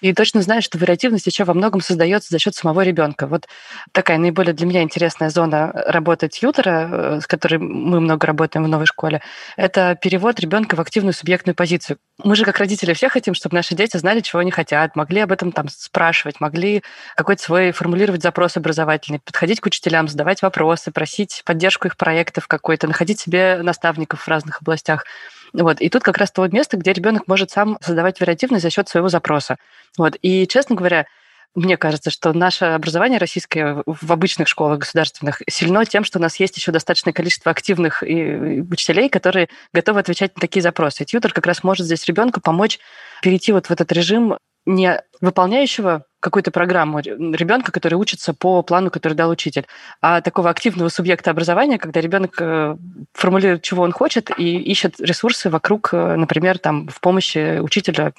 и 0.00 0.12
точно 0.12 0.42
знаю, 0.42 0.62
что 0.62 0.78
вариативность 0.78 1.26
еще 1.26 1.44
во 1.44 1.54
многом 1.54 1.80
создается 1.80 2.28
за 2.30 2.38
счет 2.38 2.54
самого 2.54 2.82
ребенка. 2.82 3.26
Вот 3.26 3.48
такая 3.92 4.18
наиболее 4.18 4.54
для 4.54 4.66
меня 4.66 4.82
интересная 4.82 5.30
зона 5.30 5.72
работы 5.86 6.28
тьютера, 6.28 6.88
э, 6.90 7.20
с 7.22 7.26
которой 7.26 7.58
мы 7.58 8.00
много 8.00 8.26
работаем 8.26 8.64
в 8.64 8.68
новой 8.68 8.86
школе, 8.86 9.22
это 9.56 9.98
перевод 10.00 10.38
ребенка 10.40 10.76
в 10.76 10.80
активную 10.80 11.14
субъектную 11.14 11.54
позицию. 11.54 11.98
Мы 12.22 12.36
же, 12.36 12.44
как 12.44 12.58
родители, 12.58 12.92
все 12.92 13.08
хотим, 13.08 13.34
чтобы 13.34 13.56
наши 13.56 13.74
дети 13.74 13.96
знали, 13.96 14.20
чего 14.20 14.40
они 14.40 14.50
хотят, 14.50 14.96
могли 14.96 15.20
об 15.20 15.32
этом 15.32 15.52
там 15.52 15.68
спрашивать, 15.68 16.40
могли 16.40 16.82
какой-то 17.16 17.42
свой 17.42 17.72
формулировать 17.72 18.22
запрос 18.22 18.56
образовательный, 18.56 19.20
подходить 19.20 19.60
к 19.60 19.66
учителям, 19.66 20.08
задавать 20.08 20.42
вопросы, 20.42 20.90
просить 20.90 21.42
поддержку 21.44 21.86
их 21.86 21.96
проектов 21.96 22.48
какой-то, 22.48 22.88
находить 22.88 23.20
себе 23.20 23.60
наставников 23.62 24.22
в 24.22 24.28
разных 24.28 24.62
областях. 24.62 25.04
Вот. 25.52 25.80
И 25.80 25.88
тут 25.88 26.02
как 26.02 26.18
раз 26.18 26.30
то 26.30 26.46
место, 26.48 26.76
где 26.76 26.92
ребенок 26.92 27.26
может 27.26 27.50
сам 27.50 27.78
создавать 27.80 28.20
вариативность 28.20 28.62
за 28.62 28.70
счет 28.70 28.88
своего 28.88 29.08
запроса. 29.08 29.56
Вот. 29.96 30.16
И, 30.22 30.46
честно 30.46 30.76
говоря, 30.76 31.06
мне 31.54 31.76
кажется, 31.76 32.10
что 32.10 32.32
наше 32.32 32.66
образование 32.66 33.18
российское 33.18 33.82
в 33.86 34.12
обычных 34.12 34.48
школах 34.48 34.80
государственных 34.80 35.42
сильно 35.48 35.84
тем, 35.84 36.04
что 36.04 36.18
у 36.18 36.22
нас 36.22 36.38
есть 36.38 36.56
еще 36.56 36.72
достаточное 36.72 37.12
количество 37.12 37.50
активных 37.50 38.02
и 38.02 38.62
учителей, 38.70 39.08
которые 39.08 39.48
готовы 39.72 40.00
отвечать 40.00 40.36
на 40.36 40.40
такие 40.40 40.62
запросы. 40.62 41.02
И 41.02 41.06
тьютер 41.06 41.32
как 41.32 41.46
раз 41.46 41.64
может 41.64 41.86
здесь 41.86 42.04
ребенку 42.06 42.40
помочь 42.40 42.78
перейти 43.22 43.52
вот 43.52 43.66
в 43.66 43.70
этот 43.70 43.90
режим 43.92 44.36
не 44.66 45.02
выполняющего 45.20 46.04
какую-то 46.20 46.50
программу 46.50 47.00
ребенка, 47.00 47.72
который 47.72 47.94
учится 47.94 48.34
по 48.34 48.62
плану, 48.62 48.90
который 48.90 49.14
дал 49.14 49.30
учитель, 49.30 49.66
а 50.00 50.20
такого 50.20 50.50
активного 50.50 50.88
субъекта 50.88 51.30
образования, 51.30 51.78
когда 51.78 52.00
ребенок 52.00 52.36
э, 52.40 52.76
формулирует, 53.12 53.62
чего 53.62 53.82
он 53.82 53.92
хочет, 53.92 54.30
и 54.36 54.58
ищет 54.58 55.00
ресурсы 55.00 55.50
вокруг, 55.50 55.90
э, 55.92 56.16
например, 56.16 56.58
там, 56.58 56.88
в 56.88 57.00
помощи 57.00 57.58
учителя 57.60 58.12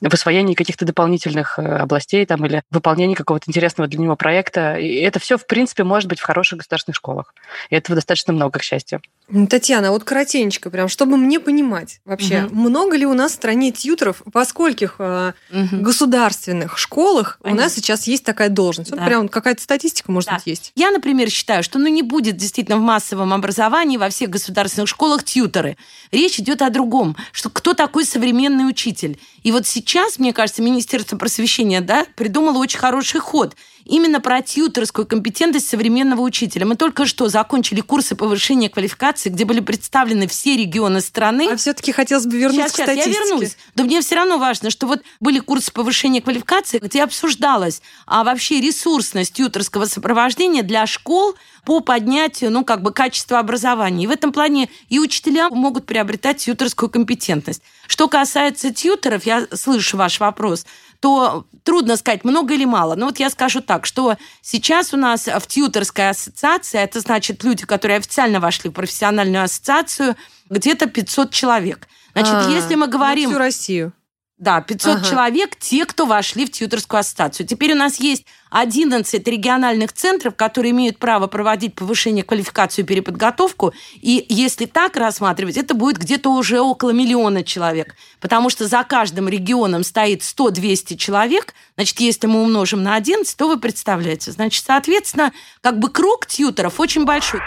в 0.00 0.12
освоении 0.12 0.54
каких-то 0.54 0.84
дополнительных 0.84 1.58
э, 1.58 1.62
областей 1.62 2.26
там, 2.26 2.44
или 2.44 2.62
выполнении 2.70 3.14
какого-то 3.14 3.44
интересного 3.48 3.88
для 3.88 4.00
него 4.00 4.16
проекта. 4.16 4.76
И 4.76 4.96
это 4.96 5.18
все, 5.18 5.38
в 5.38 5.46
принципе, 5.46 5.84
может 5.84 6.08
быть 6.08 6.20
в 6.20 6.24
хороших 6.24 6.58
государственных 6.58 6.96
школах. 6.96 7.34
И 7.70 7.76
этого 7.76 7.94
достаточно 7.94 8.32
много, 8.32 8.58
к 8.58 8.62
счастью. 8.62 9.00
Татьяна, 9.48 9.90
вот 9.90 10.04
коротенько, 10.04 10.68
прям, 10.68 10.88
чтобы 10.88 11.16
мне 11.16 11.40
понимать 11.40 12.00
вообще, 12.04 12.44
угу. 12.44 12.54
много 12.56 12.96
ли 12.96 13.06
у 13.06 13.14
нас 13.14 13.32
в 13.32 13.34
стране 13.36 13.72
тьютеров, 13.72 14.20
во 14.26 14.44
скольких 14.44 14.96
э, 14.98 15.32
угу. 15.50 15.76
государственных 15.80 16.76
школах 16.76 17.38
Понятно. 17.40 17.62
у 17.62 17.64
нас 17.64 17.74
сейчас 17.74 18.06
есть 18.06 18.22
такая 18.22 18.50
должность? 18.50 18.90
Да. 18.90 18.98
Вот 18.98 19.06
прям 19.06 19.28
какая-то 19.30 19.62
статистика, 19.62 20.12
может 20.12 20.28
да. 20.28 20.36
быть, 20.36 20.46
есть. 20.46 20.72
Я, 20.74 20.90
например, 20.90 21.30
считаю, 21.30 21.62
что 21.62 21.78
ну, 21.78 21.88
не 21.88 22.02
будет 22.02 22.36
действительно 22.36 22.76
в 22.76 22.82
массовом 22.82 23.32
образовании 23.32 23.96
во 23.96 24.10
всех 24.10 24.28
государственных 24.28 24.90
школах 24.90 25.24
тьютеры. 25.24 25.78
Речь 26.12 26.38
идет 26.38 26.60
о 26.60 26.68
другом, 26.68 27.16
что 27.32 27.48
кто 27.48 27.72
такой 27.72 28.04
современный 28.04 28.68
учитель. 28.68 29.18
И 29.42 29.52
вот 29.52 29.66
сейчас, 29.66 30.18
мне 30.18 30.34
кажется, 30.34 30.60
Министерство 30.60 31.16
просвещения 31.16 31.80
да, 31.80 32.06
придумало 32.14 32.58
очень 32.58 32.78
хороший 32.78 33.20
ход– 33.20 33.56
именно 33.84 34.20
про 34.20 34.42
тьютерскую 34.42 35.06
компетентность 35.06 35.68
современного 35.68 36.20
учителя. 36.22 36.66
Мы 36.66 36.76
только 36.76 37.06
что 37.06 37.28
закончили 37.28 37.80
курсы 37.80 38.16
повышения 38.16 38.68
квалификации, 38.68 39.30
где 39.30 39.44
были 39.44 39.60
представлены 39.60 40.26
все 40.26 40.56
регионы 40.56 41.00
страны. 41.00 41.48
А 41.52 41.56
все-таки 41.56 41.92
хотелось 41.92 42.26
бы 42.26 42.36
вернуться 42.36 42.68
сейчас, 42.68 42.72
к 42.72 42.82
статистике. 42.82 43.12
Сейчас, 43.12 43.28
я 43.28 43.34
вернусь. 43.34 43.56
Но 43.76 43.84
мне 43.84 44.00
все 44.00 44.16
равно 44.16 44.38
важно, 44.38 44.70
что 44.70 44.86
вот 44.86 45.02
были 45.20 45.38
курсы 45.38 45.72
повышения 45.72 46.20
квалификации, 46.20 46.78
где 46.78 47.02
обсуждалось 47.02 47.80
а 48.06 48.24
вообще 48.24 48.60
ресурсность 48.60 49.34
тьютерского 49.34 49.86
сопровождения 49.86 50.62
для 50.62 50.86
школ 50.86 51.34
по 51.64 51.80
поднятию, 51.80 52.50
ну, 52.50 52.64
как 52.64 52.82
бы, 52.82 52.92
качества 52.92 53.38
образования. 53.38 54.04
И 54.04 54.06
в 54.06 54.10
этом 54.10 54.32
плане 54.32 54.68
и 54.88 54.98
учителя 54.98 55.48
могут 55.48 55.86
приобретать 55.86 56.38
тьютерскую 56.38 56.90
компетентность. 56.90 57.62
Что 57.86 58.08
касается 58.08 58.72
тьютеров, 58.72 59.24
я 59.24 59.46
слышу 59.52 59.96
ваш 59.96 60.20
вопрос, 60.20 60.66
то 61.04 61.44
трудно 61.64 61.98
сказать, 61.98 62.24
много 62.24 62.54
или 62.54 62.64
мало. 62.64 62.94
Но 62.94 63.06
вот 63.06 63.18
я 63.18 63.28
скажу 63.28 63.60
так, 63.60 63.84
что 63.84 64.16
сейчас 64.40 64.94
у 64.94 64.96
нас 64.96 65.26
в 65.26 65.46
тьютерской 65.46 66.08
ассоциации, 66.08 66.80
это 66.80 66.98
значит 67.00 67.44
люди, 67.44 67.66
которые 67.66 67.98
официально 67.98 68.40
вошли 68.40 68.70
в 68.70 68.72
профессиональную 68.72 69.44
ассоциацию, 69.44 70.16
где-то 70.48 70.86
500 70.86 71.30
человек. 71.30 71.88
Значит, 72.14 72.32
а, 72.32 72.50
если 72.50 72.74
мы 72.74 72.86
говорим... 72.86 73.28
всю 73.28 73.38
Россию. 73.38 73.92
Да, 74.36 74.60
500 74.60 74.96
ага. 74.96 75.04
человек, 75.04 75.56
те, 75.56 75.86
кто 75.86 76.06
вошли 76.06 76.44
в 76.44 76.50
тьютерскую 76.50 76.98
ассоциацию. 76.98 77.46
Теперь 77.46 77.72
у 77.72 77.76
нас 77.76 78.00
есть 78.00 78.26
11 78.50 79.28
региональных 79.28 79.92
центров, 79.92 80.34
которые 80.34 80.72
имеют 80.72 80.98
право 80.98 81.28
проводить 81.28 81.76
повышение 81.76 82.24
квалификации 82.24 82.82
и 82.82 82.84
переподготовку. 82.84 83.72
И 83.94 84.26
если 84.28 84.66
так 84.66 84.96
рассматривать, 84.96 85.56
это 85.56 85.74
будет 85.74 85.98
где-то 85.98 86.30
уже 86.30 86.60
около 86.60 86.90
миллиона 86.90 87.44
человек. 87.44 87.94
Потому 88.20 88.50
что 88.50 88.66
за 88.66 88.82
каждым 88.82 89.28
регионом 89.28 89.84
стоит 89.84 90.22
100-200 90.22 90.96
человек. 90.96 91.54
Значит, 91.76 92.00
если 92.00 92.26
мы 92.26 92.42
умножим 92.42 92.82
на 92.82 92.96
11, 92.96 93.36
то 93.36 93.46
вы 93.46 93.60
представляете. 93.60 94.32
Значит, 94.32 94.64
соответственно, 94.66 95.32
как 95.60 95.78
бы 95.78 95.90
круг 95.90 96.26
тьютеров 96.26 96.80
очень 96.80 97.04
большой. 97.04 97.40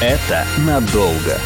Это 0.00 0.46
надолго. 0.66 1.38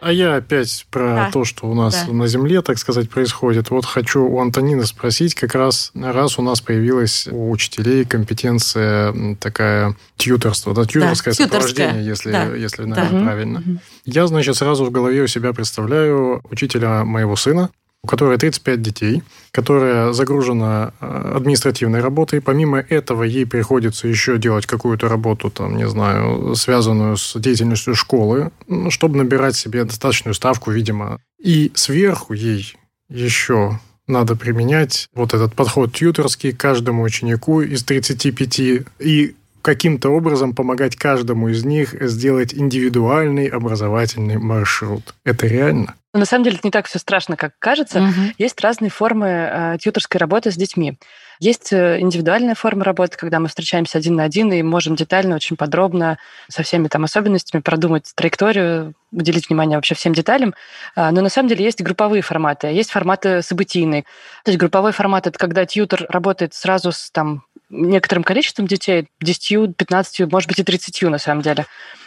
А 0.00 0.12
я 0.12 0.36
опять 0.36 0.86
про 0.90 1.14
да. 1.14 1.30
то, 1.32 1.44
что 1.44 1.66
у 1.66 1.74
нас 1.74 2.04
да. 2.06 2.12
на 2.12 2.26
Земле, 2.26 2.62
так 2.62 2.78
сказать, 2.78 3.08
происходит. 3.08 3.70
Вот 3.70 3.86
хочу 3.86 4.24
у 4.24 4.40
Антонины 4.40 4.84
спросить, 4.86 5.34
как 5.34 5.54
раз 5.54 5.90
раз 5.94 6.38
у 6.38 6.42
нас 6.42 6.60
появилась 6.60 7.26
у 7.30 7.50
учителей 7.50 8.04
компетенция 8.04 9.36
такая 9.40 9.96
тьютерство, 10.16 10.74
да, 10.74 10.84
тьютерское 10.84 11.34
да, 11.36 11.44
сопровождение, 11.44 12.04
если, 12.04 12.32
да. 12.32 12.54
если 12.54 12.84
наверное, 12.84 13.20
да. 13.20 13.26
правильно. 13.26 13.60
Угу. 13.60 13.78
Я, 14.04 14.26
значит, 14.26 14.56
сразу 14.56 14.84
в 14.84 14.90
голове 14.90 15.22
у 15.22 15.26
себя 15.26 15.52
представляю 15.52 16.42
учителя 16.50 17.04
моего 17.04 17.36
сына, 17.36 17.70
у 18.06 18.08
которой 18.08 18.38
35 18.38 18.80
детей, 18.82 19.22
которая 19.50 20.12
загружена 20.12 20.92
э, 21.00 21.32
административной 21.34 22.00
работой. 22.00 22.40
Помимо 22.40 22.78
этого, 22.78 23.24
ей 23.24 23.44
приходится 23.44 24.06
еще 24.06 24.38
делать 24.38 24.64
какую-то 24.64 25.08
работу, 25.08 25.50
там, 25.50 25.76
не 25.76 25.88
знаю, 25.88 26.54
связанную 26.54 27.16
с 27.16 27.36
деятельностью 27.36 27.96
школы, 27.96 28.52
чтобы 28.90 29.16
набирать 29.18 29.56
себе 29.56 29.82
достаточную 29.82 30.34
ставку, 30.34 30.70
видимо. 30.70 31.18
И 31.42 31.72
сверху 31.74 32.32
ей 32.32 32.76
еще 33.08 33.80
надо 34.06 34.36
применять 34.36 35.08
вот 35.12 35.34
этот 35.34 35.56
подход 35.56 35.92
тьюторский 35.92 36.52
каждому 36.52 37.02
ученику 37.02 37.60
из 37.60 37.82
35 37.82 38.60
и 39.00 39.34
каким-то 39.66 40.10
образом 40.10 40.54
помогать 40.54 40.94
каждому 40.94 41.48
из 41.48 41.64
них 41.64 41.92
сделать 42.00 42.54
индивидуальный 42.54 43.46
образовательный 43.46 44.38
маршрут. 44.38 45.12
Это 45.24 45.48
реально? 45.48 45.96
Но 46.14 46.20
на 46.20 46.24
самом 46.24 46.44
деле 46.44 46.56
это 46.58 46.68
не 46.68 46.70
так 46.70 46.86
все 46.86 47.00
страшно, 47.00 47.36
как 47.36 47.54
кажется. 47.58 48.00
Угу. 48.00 48.34
Есть 48.38 48.60
разные 48.60 48.90
формы 48.90 49.26
э, 49.26 49.76
тьюторской 49.80 50.20
работы 50.20 50.52
с 50.52 50.54
детьми. 50.54 50.96
Есть 51.40 51.72
э, 51.72 51.98
индивидуальная 51.98 52.54
форма 52.54 52.84
работы, 52.84 53.16
когда 53.16 53.40
мы 53.40 53.48
встречаемся 53.48 53.98
один 53.98 54.14
на 54.14 54.22
один 54.22 54.52
и 54.52 54.62
можем 54.62 54.94
детально, 54.94 55.34
очень 55.34 55.56
подробно, 55.56 56.18
со 56.48 56.62
всеми 56.62 56.86
там 56.86 57.02
особенностями 57.02 57.60
продумать 57.60 58.12
траекторию, 58.14 58.94
уделить 59.10 59.48
внимание 59.48 59.76
вообще 59.76 59.96
всем 59.96 60.14
деталям. 60.14 60.54
А, 60.94 61.10
но 61.10 61.22
на 61.22 61.28
самом 61.28 61.48
деле 61.48 61.64
есть 61.64 61.82
групповые 61.82 62.22
форматы, 62.22 62.68
а 62.68 62.70
есть 62.70 62.92
форматы 62.92 63.42
событийные. 63.42 64.02
То 64.44 64.52
есть 64.52 64.60
групповой 64.60 64.92
формат– 64.92 65.26
это 65.26 65.38
когда 65.38 65.66
тьютер 65.66 66.06
работает 66.08 66.54
сразу 66.54 66.92
с 66.92 67.10
там, 67.10 67.42
некоторым 67.68 68.24
количеством 68.24 68.66
детей, 68.66 69.08
10, 69.20 69.76
15, 69.76 70.32
может 70.32 70.48
быть, 70.48 70.58
и 70.58 70.64
30 70.64 71.02
на 71.02 71.18
самом 71.18 71.42
деле 71.42 71.66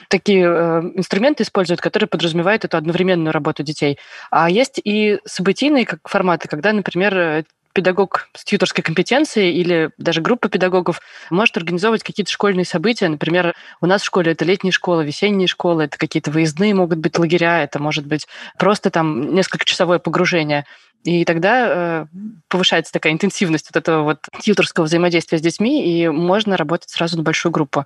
такие 0.09 0.43
э, 0.43 0.81
инструменты 0.95 1.43
используют, 1.43 1.81
которые 1.81 2.07
подразумевают 2.07 2.65
эту 2.65 2.77
одновременную 2.77 3.31
работу 3.31 3.63
детей. 3.63 3.97
А 4.31 4.49
есть 4.49 4.81
и 4.83 5.19
событийные 5.25 5.85
как 5.85 5.99
форматы, 6.07 6.47
когда, 6.47 6.73
например, 6.73 7.45
педагог 7.79 8.27
с 8.36 8.43
тьюторской 8.43 8.83
компетенцией 8.83 9.53
или 9.53 9.91
даже 9.98 10.19
группа 10.19 10.50
педагогов 10.50 11.00
может 11.29 11.55
организовывать 11.55 12.03
какие-то 12.03 12.29
школьные 12.29 12.65
события. 12.65 13.07
Например, 13.07 13.55
у 13.79 13.86
нас 13.86 14.01
в 14.01 14.05
школе 14.05 14.33
это 14.33 14.43
летние 14.43 14.74
школы, 14.74 15.05
весенние 15.05 15.48
школы, 15.48 15.86
это 15.86 15.98
какие-то 15.98 16.29
выездные 16.29 16.74
могут 16.74 16.98
быть 16.98 17.17
лагеря, 17.17 17.63
это 17.63 17.79
может 17.79 18.05
быть 18.05 18.27
просто 18.57 18.89
там 18.89 19.33
несколько 19.33 19.63
часовое 19.63 20.00
погружение. 20.00 20.65
И 21.05 21.24
тогда 21.24 21.67
э, 21.69 22.05
повышается 22.50 22.91
такая 22.91 23.13
интенсивность 23.13 23.69
вот 23.74 23.79
этого 23.79 24.03
вот 24.03 24.27
тьюторского 24.41 24.83
взаимодействия 24.83 25.38
с 25.38 25.41
детьми, 25.41 26.01
и 26.01 26.09
можно 26.09 26.57
работать 26.57 26.89
сразу 26.89 27.15
на 27.15 27.24
большую 27.24 27.53
группу. 27.53 27.86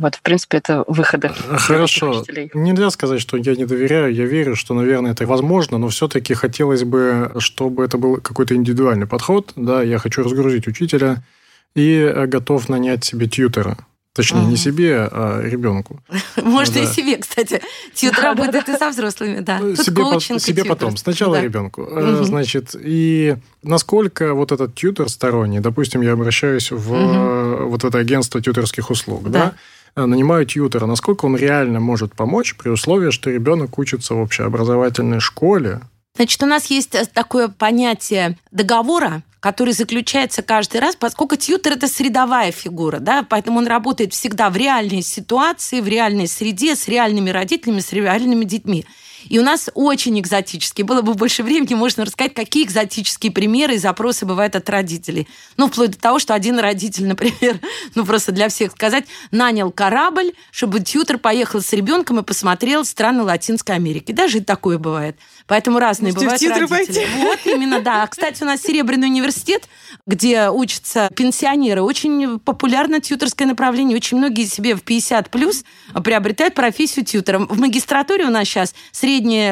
Вот, 0.00 0.14
в 0.16 0.22
принципе, 0.22 0.56
это 0.58 0.82
выходы. 0.88 1.28
Хорошо. 1.28 2.24
Нельзя 2.54 2.90
сказать, 2.90 3.20
что 3.20 3.36
я 3.36 3.54
не 3.54 3.66
доверяю, 3.66 4.14
я 4.14 4.24
верю, 4.24 4.56
что, 4.56 4.74
наверное, 4.74 5.12
это 5.12 5.26
возможно, 5.26 5.76
но 5.78 5.88
все-таки 5.88 6.32
хотелось 6.34 6.84
бы, 6.84 7.30
чтобы 7.38 7.84
это 7.84 7.98
был 7.98 8.16
какой-то 8.16 8.54
индивидуальный 8.54 9.06
подход. 9.06 9.52
Да, 9.56 9.82
я 9.82 9.98
хочу 9.98 10.22
разгрузить 10.22 10.66
учителя, 10.66 11.22
и 11.74 11.92
э, 11.92 12.26
готов 12.26 12.68
нанять 12.68 13.04
себе 13.04 13.26
тьютера. 13.28 13.76
Точнее, 14.12 14.40
Мгм. 14.40 14.50
не 14.50 14.56
себе, 14.56 15.08
а 15.12 15.40
ребенку. 15.40 16.00
Можно 16.42 16.74
Ну 16.78 16.82
и 16.82 16.86
да. 16.86 16.92
себе, 16.92 17.16
кстати. 17.18 17.60
Тьютер 17.94 18.24
работает 18.24 18.68
и 18.68 18.76
со 18.76 18.90
взрослыми, 18.90 19.38
да. 19.38 19.58
Ну, 19.60 19.76
Тут 19.76 19.84
себе, 19.86 20.02
по- 20.02 20.16
и 20.34 20.38
себе 20.40 20.64
потом. 20.64 20.96
Сначала 20.96 21.36
Да. 21.36 21.42
ребенку. 21.42 21.82
Э, 21.82 22.00
Мгм. 22.14 22.24
Значит, 22.24 22.74
и 22.74 23.36
насколько 23.62 24.34
вот 24.34 24.50
этот 24.50 24.74
тьютер 24.74 25.08
сторонний, 25.08 25.60
допустим, 25.60 26.00
я 26.00 26.12
обращаюсь 26.14 26.72
в 26.72 26.92
э, 26.92 27.64
вот 27.66 27.84
это 27.84 27.98
агентство 27.98 28.40
тьютерских 28.42 28.90
услуг, 28.90 29.30
Да. 29.30 29.30
да, 29.30 29.46
э, 29.46 29.52
нанимаю 29.96 30.46
тьютера, 30.46 30.86
насколько 30.86 31.26
он 31.26 31.36
реально 31.36 31.80
может 31.80 32.14
помочь 32.14 32.56
при 32.56 32.68
условии, 32.68 33.10
что 33.10 33.30
ребенок 33.30 33.78
учится 33.78 34.14
в 34.14 34.20
общеобразовательной 34.20 35.20
школе, 35.20 35.80
Значит, 36.16 36.42
у 36.42 36.46
нас 36.46 36.66
есть 36.66 36.94
э, 36.94 37.06
такое 37.06 37.48
понятие 37.48 38.36
договора, 38.50 39.22
который 39.40 39.72
заключается 39.72 40.42
каждый 40.42 40.80
раз, 40.80 40.96
поскольку 40.96 41.36
тьютер– 41.36 41.72
это 41.74 41.88
средовая 41.88 42.52
фигура, 42.52 42.98
да, 42.98 43.24
поэтому 43.28 43.58
он 43.58 43.66
работает 43.66 44.12
всегда 44.12 44.50
в 44.50 44.56
реальной 44.56 45.02
ситуации, 45.02 45.80
в 45.80 45.88
реальной 45.88 46.28
среде, 46.28 46.76
с 46.76 46.88
реальными 46.88 47.30
родителями, 47.30 47.80
с 47.80 47.92
реальными 47.92 48.44
детьми. 48.44 48.84
И 49.28 49.38
у 49.38 49.42
нас 49.42 49.70
очень 49.74 50.18
экзотические. 50.18 50.84
Было 50.84 51.02
бы 51.02 51.14
больше 51.14 51.42
времени, 51.42 51.74
можно 51.74 52.04
рассказать, 52.04 52.34
какие 52.34 52.64
экзотические 52.64 53.32
примеры 53.32 53.74
и 53.74 53.78
запросы 53.78 54.26
бывают 54.26 54.56
от 54.56 54.68
родителей. 54.70 55.28
Ну, 55.56 55.68
вплоть 55.68 55.90
до 55.92 55.98
того, 55.98 56.18
что 56.18 56.34
один 56.34 56.58
родитель, 56.58 57.06
например, 57.08 57.60
ну, 57.94 58.04
просто 58.04 58.32
для 58.32 58.48
всех 58.48 58.72
сказать, 58.72 59.04
нанял 59.30 59.70
корабль, 59.70 60.32
чтобы 60.50 60.80
тьютер 60.80 61.18
поехал 61.18 61.60
с 61.60 61.72
ребенком 61.72 62.20
и 62.20 62.22
посмотрел 62.22 62.84
страны 62.84 63.22
Латинской 63.22 63.74
Америки. 63.74 64.12
Даже 64.12 64.38
и 64.38 64.40
такое 64.40 64.78
бывает. 64.78 65.16
Поэтому 65.46 65.78
разные 65.78 66.12
Можете 66.12 66.48
бывают 66.48 66.70
родители. 66.72 67.04
пойти. 67.04 67.06
Вот 67.18 67.38
именно, 67.44 67.80
да. 67.80 68.06
Кстати, 68.06 68.42
у 68.42 68.46
нас 68.46 68.62
Серебряный 68.62 69.08
университет, 69.08 69.68
где 70.06 70.48
учатся 70.48 71.10
пенсионеры, 71.14 71.82
очень 71.82 72.38
популярно 72.38 73.00
тьютерское 73.00 73.46
направление. 73.46 73.96
Очень 73.96 74.18
многие 74.18 74.46
себе 74.46 74.74
в 74.74 74.82
50 74.82 75.30
плюс 75.30 75.64
приобретают 76.04 76.54
профессию 76.54 77.04
тьютера. 77.04 77.38
В 77.40 77.58
магистратуре 77.58 78.26
у 78.26 78.30
нас 78.30 78.46
сейчас 78.46 78.74
средний 78.92 79.09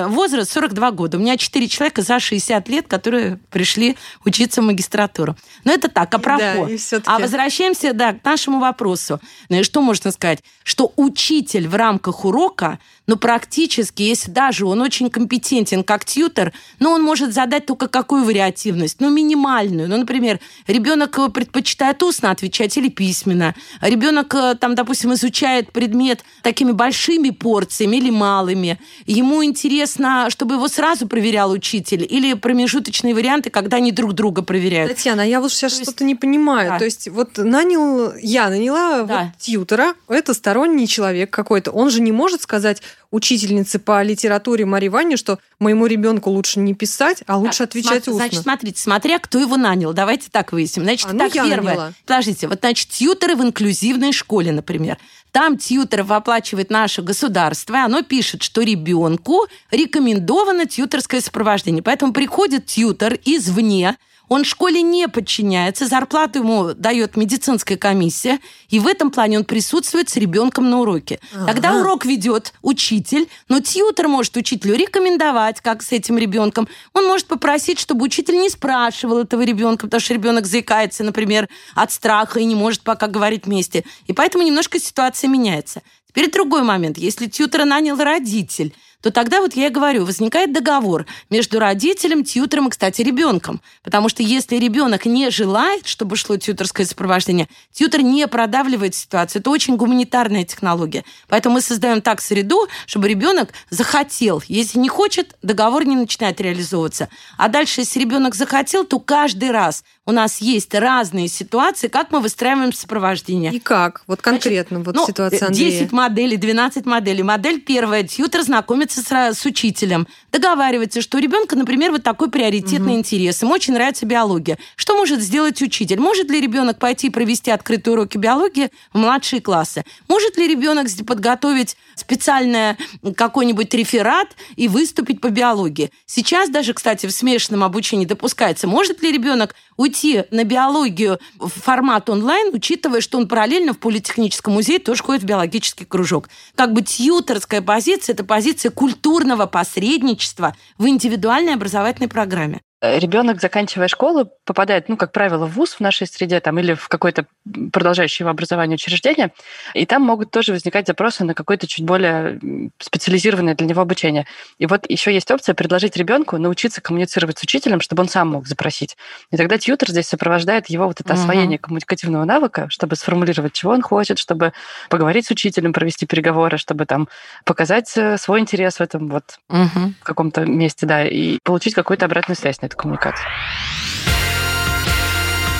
возраст 0.08 0.52
42 0.52 0.90
года. 0.92 1.16
У 1.16 1.20
меня 1.20 1.36
4 1.36 1.68
человека 1.68 2.02
за 2.02 2.20
60 2.20 2.68
лет, 2.68 2.86
которые 2.86 3.38
пришли 3.50 3.96
учиться 4.24 4.62
в 4.62 4.64
магистратуру. 4.64 5.36
Но 5.64 5.72
это 5.72 5.88
так, 5.88 6.14
а 6.14 6.18
Да, 6.18 6.68
и 6.68 6.76
всё-таки. 6.76 7.10
А 7.10 7.18
возвращаемся, 7.18 7.92
да, 7.92 8.12
к 8.12 8.24
нашему 8.24 8.60
вопросу. 8.60 9.20
Ну 9.48 9.60
и 9.60 9.62
что 9.62 9.82
можно 9.82 10.10
сказать? 10.12 10.40
Что 10.62 10.92
учитель 10.96 11.66
в 11.68 11.74
рамках 11.74 12.24
урока, 12.24 12.78
ну, 13.08 13.16
практически, 13.16 14.02
если 14.02 14.30
даже 14.30 14.66
он 14.66 14.82
очень 14.82 15.08
компетентен 15.08 15.82
как 15.82 16.04
тьютер, 16.04 16.52
но 16.78 16.92
он 16.92 17.02
может 17.02 17.32
задать 17.32 17.64
только 17.64 17.88
какую 17.88 18.24
вариативность? 18.24 19.00
Ну, 19.00 19.08
минимальную. 19.08 19.88
Ну, 19.88 19.96
например, 19.96 20.40
ребенок 20.66 21.18
э, 21.18 21.30
предпочитает 21.30 22.02
устно 22.02 22.30
отвечать 22.30 22.76
или 22.76 22.90
письменно. 22.90 23.54
Ребенок, 23.80 24.34
э, 24.34 24.54
там, 24.60 24.74
допустим, 24.74 25.14
изучает 25.14 25.72
предмет 25.72 26.22
такими 26.42 26.72
большими 26.72 27.30
порциями 27.30 27.96
или 27.96 28.10
малыми. 28.10 28.78
Ему 29.06 29.42
интересно, 29.49 30.28
чтобы 30.31 30.55
его 30.55 30.69
сразу 30.69 31.09
проверял 31.09 31.50
учитель 31.50 32.07
или 32.09 32.35
промежуточные 32.35 33.14
варианты, 33.14 33.50
когда 33.50 33.78
они 33.78 33.90
друг 33.93 34.12
друга 34.12 34.43
проверяют. 34.43 34.93
Татьяна, 34.95 35.23
я 35.28 35.40
вот 35.40 35.52
сейчас 35.52 35.75
что-то 35.75 36.05
не 36.05 36.14
понимаю. 36.14 36.71
Да. 36.71 36.78
То 36.78 36.85
есть 36.85 37.09
вот 37.09 37.37
нанял, 37.38 38.14
я 38.17 38.49
наняла 38.50 39.02
Да. 39.02 39.19
вот 39.25 39.38
тьютера, 39.38 39.95
это 40.09 40.35
сторонний 40.35 40.87
человек 40.87 41.31
какой-то. 41.31 41.71
Он 41.73 41.90
же 41.90 42.00
не 42.00 42.12
может 42.12 42.43
сказать 42.43 42.83
учительнице 43.11 43.78
по 43.78 44.02
литературе 44.02 44.67
Марии 44.67 44.88
Ване, 44.88 45.17
что 45.17 45.38
моему 45.59 45.87
ребенку 45.87 46.31
лучше 46.31 46.61
не 46.61 46.75
писать, 46.75 47.23
а 47.26 47.38
лучше 47.38 47.59
Так, 47.61 47.69
отвечать 47.71 48.07
сма- 48.07 48.11
устно. 48.12 48.14
Значит, 48.14 48.43
смотрите, 48.43 48.81
смотря 48.81 49.19
кто 49.19 49.38
его 49.38 49.57
нанял. 49.57 49.93
Давайте 49.95 50.28
так 50.31 50.52
выясним. 50.52 50.85
Значит, 50.85 51.09
А, 51.11 51.12
ну, 51.14 51.19
так, 51.21 51.33
первое. 51.33 51.57
наняла. 51.62 51.93
Подождите, 52.07 52.49
вот, 52.49 52.59
значит, 52.61 52.88
тьютеры 52.90 53.35
в 53.35 53.43
инклюзивной 53.43 54.12
школе, 54.12 54.52
например. 54.52 54.99
Там 55.32 55.58
тьютеров 55.58 56.11
оплачивает 56.11 56.70
наше 56.70 57.02
государство, 57.02 57.75
и 57.75 57.78
оно 57.78 58.02
пишет, 58.02 58.42
что 58.42 58.62
ребенку 58.62 59.47
рекомендовано 59.70 60.66
тьютерское 60.66 61.20
сопровождение. 61.20 61.82
Поэтому 61.82 62.12
приходит 62.12 62.66
тьютер 62.66 63.18
извне, 63.25 63.97
он 64.28 64.44
школе 64.44 64.82
не 64.82 65.08
подчиняется, 65.08 65.87
зарплату 65.87 66.40
ему 66.40 66.75
дает 66.75 67.16
медицинская 67.16 67.76
комиссия, 67.78 68.38
и 68.68 68.78
в 68.78 68.87
этом 68.87 69.11
плане 69.11 69.38
он 69.38 69.44
присутствует 69.44 70.08
с 70.08 70.16
ребенком 70.16 70.68
на 70.70 70.80
уроке. 70.80 71.20
Тогда 71.47 71.70
Ага. 71.70 71.80
урок 71.80 72.04
ведет 72.04 72.52
учитель, 72.62 73.28
но 73.49 73.61
тьютер 73.61 74.08
может 74.08 74.37
учителю 74.37 74.75
рекомендовать, 74.75 75.61
как 75.61 75.82
с 75.82 75.92
этим 75.92 76.18
ребенком. 76.18 76.68
Он 76.92 77.06
может 77.06 77.26
попросить, 77.26 77.78
чтобы 77.78 78.04
учитель 78.04 78.38
не 78.38 78.50
спрашивал 78.50 79.18
этого 79.18 79.42
ребенка, 79.42 79.87
потому 79.87 80.00
что 80.00 80.14
ребенок 80.14 80.47
заикается, 80.47 81.04
например, 81.04 81.49
от 81.75 81.92
страха 81.92 82.40
и 82.40 82.44
не 82.44 82.54
может 82.54 82.82
пока 82.82 83.06
говорить 83.06 83.47
вместе. 83.47 83.85
И 84.06 84.12
поэтому 84.12 84.44
немножко 84.44 84.78
ситуация 84.78 85.28
меняется. 85.28 85.82
Теперь 86.08 86.30
другой 86.30 86.62
момент. 86.62 86.99
Если 86.99 87.26
тьютера 87.26 87.64
нанял 87.64 87.97
родитель, 87.97 88.75
то 89.02 89.11
тогда 89.11 89.41
вот 89.41 89.54
я 89.54 89.69
и 89.69 89.71
говорю, 89.71 90.04
возникает 90.04 90.52
договор 90.52 91.06
между 91.30 91.61
родителем, 91.61 92.25
тьютером 92.25 92.69
и, 92.69 92.71
кстати, 92.71 93.02
ребенком. 93.02 93.61
Потому 93.84 94.08
что 94.08 94.23
если 94.23 94.56
ребенок 94.56 95.06
не 95.06 95.30
желает, 95.30 95.87
чтобы 95.87 96.17
шло 96.17 96.37
тьютерское 96.37 96.84
сопровождение, 96.84 97.49
тьютер 97.73 98.02
не 98.02 98.26
продавливает 98.26 98.95
ситуацию. 98.95 99.41
Это 99.41 99.50
очень 99.50 99.76
гуманитарная 99.76 100.45
технология. 100.45 101.04
Поэтому 101.28 101.56
мы 101.56 101.61
создаем 101.61 102.02
так 102.02 102.21
среду, 102.21 102.67
чтобы 102.87 103.08
ребенок 103.08 103.50
захотел. 103.71 104.43
Если 104.49 104.78
не 104.78 104.89
хочет, 104.89 105.37
договор 105.43 105.84
не 105.84 105.95
начинает 105.95 106.41
реализовываться. 106.41 107.08
А 107.37 107.49
дальше, 107.49 107.82
если 107.82 108.00
ребенок 108.00 108.34
захотел, 108.34 108.84
то 108.84 108.99
каждый 108.99 109.52
раз 109.52 109.84
у 110.06 110.11
нас 110.11 110.41
есть 110.41 110.75
разные 110.75 111.28
ситуации, 111.28 111.89
как 111.89 112.11
мы 112.11 112.21
выстраиваем 112.21 112.73
сопровождение. 112.73 113.52
И 113.52 113.61
как? 113.61 114.02
Вот 114.06 114.23
конкретно 114.23 114.80
вот 114.80 114.95
Ну, 114.97 115.06
ситуация 115.06 115.50
10 115.50 115.82
Андрея. 115.82 115.89
моделей, 115.93 116.37
12 116.39 116.87
моделей. 116.87 117.23
Модель 117.23 117.61
первая. 117.61 118.02
Тьютер 118.04 118.43
знакомится 118.88 119.02
с, 119.02 119.40
с 119.40 119.46
учителем. 119.46 120.06
Договаривается, 120.32 121.00
что 121.00 121.18
у 121.18 121.20
ребенка, 121.20 121.56
например, 121.56 121.90
вот 121.90 122.02
такой 122.02 122.30
приоритетный 122.30 122.94
интерес. 122.94 123.42
Ему 123.42 123.52
очень 123.52 123.74
нравится 123.74 124.06
биология. 124.06 124.58
Что 124.76 124.96
может 124.96 125.20
сделать 125.20 125.60
учитель? 125.62 125.98
Может 125.98 126.30
ли 126.30 126.40
ребенок 126.40 126.78
пойти 126.78 127.10
провести 127.10 127.50
открытые 127.50 127.94
уроки 127.94 128.18
биологии 128.18 128.70
в 128.92 128.98
младшие 128.98 129.40
классы? 129.40 129.84
Может 130.08 130.36
ли 130.36 130.46
ребенок 130.46 130.88
подготовить 131.06 131.76
специальное 131.94 132.76
какой-нибудь 133.16 133.72
реферат 133.74 134.28
и 134.56 134.68
выступить 134.68 135.20
по 135.20 135.30
биологии? 135.30 135.90
Сейчас 136.06 136.50
даже, 136.50 136.74
кстати, 136.74 137.06
в 137.06 137.12
смешанном 137.12 137.64
обучении 137.64 138.04
допускается. 138.04 138.66
Может 138.66 139.02
ли 139.02 139.12
ребенок 139.12 139.54
уйти 139.78 140.24
на 140.30 140.44
биологию 140.44 141.18
в 141.38 141.48
формат 141.48 142.10
онлайн, 142.10 142.52
учитывая, 142.52 143.00
что 143.00 143.16
он 143.16 143.28
параллельно 143.28 143.72
в 143.72 143.78
Политехническом 143.78 144.54
музее 144.54 144.80
тоже 144.80 145.02
ходит 145.02 145.22
в 145.22 145.26
биологический 145.26 145.86
кружок. 145.86 146.28
Как 146.56 146.72
бы 146.72 146.82
тьюторская 146.82 147.62
позиция– 147.62 148.12
это 148.14 148.24
позиция 148.24 148.70
культурного 148.78 149.47
посредничества 149.47 150.54
в 150.78 150.86
индивидуальной 150.86 151.54
образовательной 151.54 152.08
программе. 152.08 152.60
Ребенок, 152.80 153.41
заканчивая 153.41 153.88
школу, 153.88 154.30
попадает, 154.45 154.88
ну, 154.88 154.97
как 154.97 155.10
правило, 155.10 155.47
в 155.47 155.54
ВУЗ 155.54 155.75
в 155.75 155.80
нашей 155.80 156.06
среде 156.06 156.38
там, 156.38 156.60
или 156.60 156.75
в 156.75 156.86
какое-то 156.88 157.26
продолжающее 157.73 158.23
его 158.25 158.30
образование 158.30 158.76
учреждение, 158.76 159.32
и 159.75 159.84
там 159.84 160.02
могут 160.02 160.30
тоже 160.30 160.52
возникать 160.52 160.86
запросы 160.86 161.25
на 161.25 161.34
какое-то 161.34 161.67
чуть 161.67 161.84
более 161.84 162.38
специализированное 162.78 163.56
для 163.56 163.67
него 163.67 163.82
обучение. 163.82 164.26
И 164.58 164.67
вот 164.67 164.88
еще 164.88 165.12
есть 165.12 165.28
опция 165.28 165.56
предложить 165.56 165.97
ребенку 165.97 166.38
научиться 166.38 166.80
коммуницировать 166.80 167.38
с 167.38 167.43
учителем, 167.43 167.80
чтобы 167.80 168.02
он 168.02 168.08
сам 168.08 168.28
мог 168.28 168.47
запросить. 168.47 168.97
И 169.32 169.36
тогда 169.36 169.58
тьютер 169.58 169.91
здесь 169.91 170.06
сопровождает 170.06 170.67
его 170.71 170.86
вот 170.86 171.00
это 171.00 171.14
Мгм. 171.14 171.21
освоение 171.23 171.58
коммуникативного 171.58 172.25
навыка, 172.25 172.69
чтобы 172.71 172.95
сформулировать, 172.95 173.54
чего 173.54 173.73
он 173.73 173.82
хочет, 173.82 174.21
чтобы 174.21 174.52
поговорить 174.88 175.26
с 175.26 175.32
учителем, 175.32 175.73
провести 175.73 176.06
переговоры, 176.06 176.58
чтобы 176.58 176.86
там 176.86 177.08
показать 177.45 177.93
э, 177.97 178.19
свой 178.19 178.38
интерес 178.38 178.76
в 178.76 178.80
этом 178.82 179.08
вот 179.08 179.25
Мгм. 179.49 179.97
в 180.00 180.04
каком-то 180.04 180.45
месте, 180.47 180.86
да, 180.86 181.04
и 181.04 181.38
получить 181.43 181.75
какую-то 181.75 182.04
обратную 182.04 182.36
связь 182.36 182.62
на 182.69 182.73
эту 182.73 182.76
коммуникацию. 182.76 183.26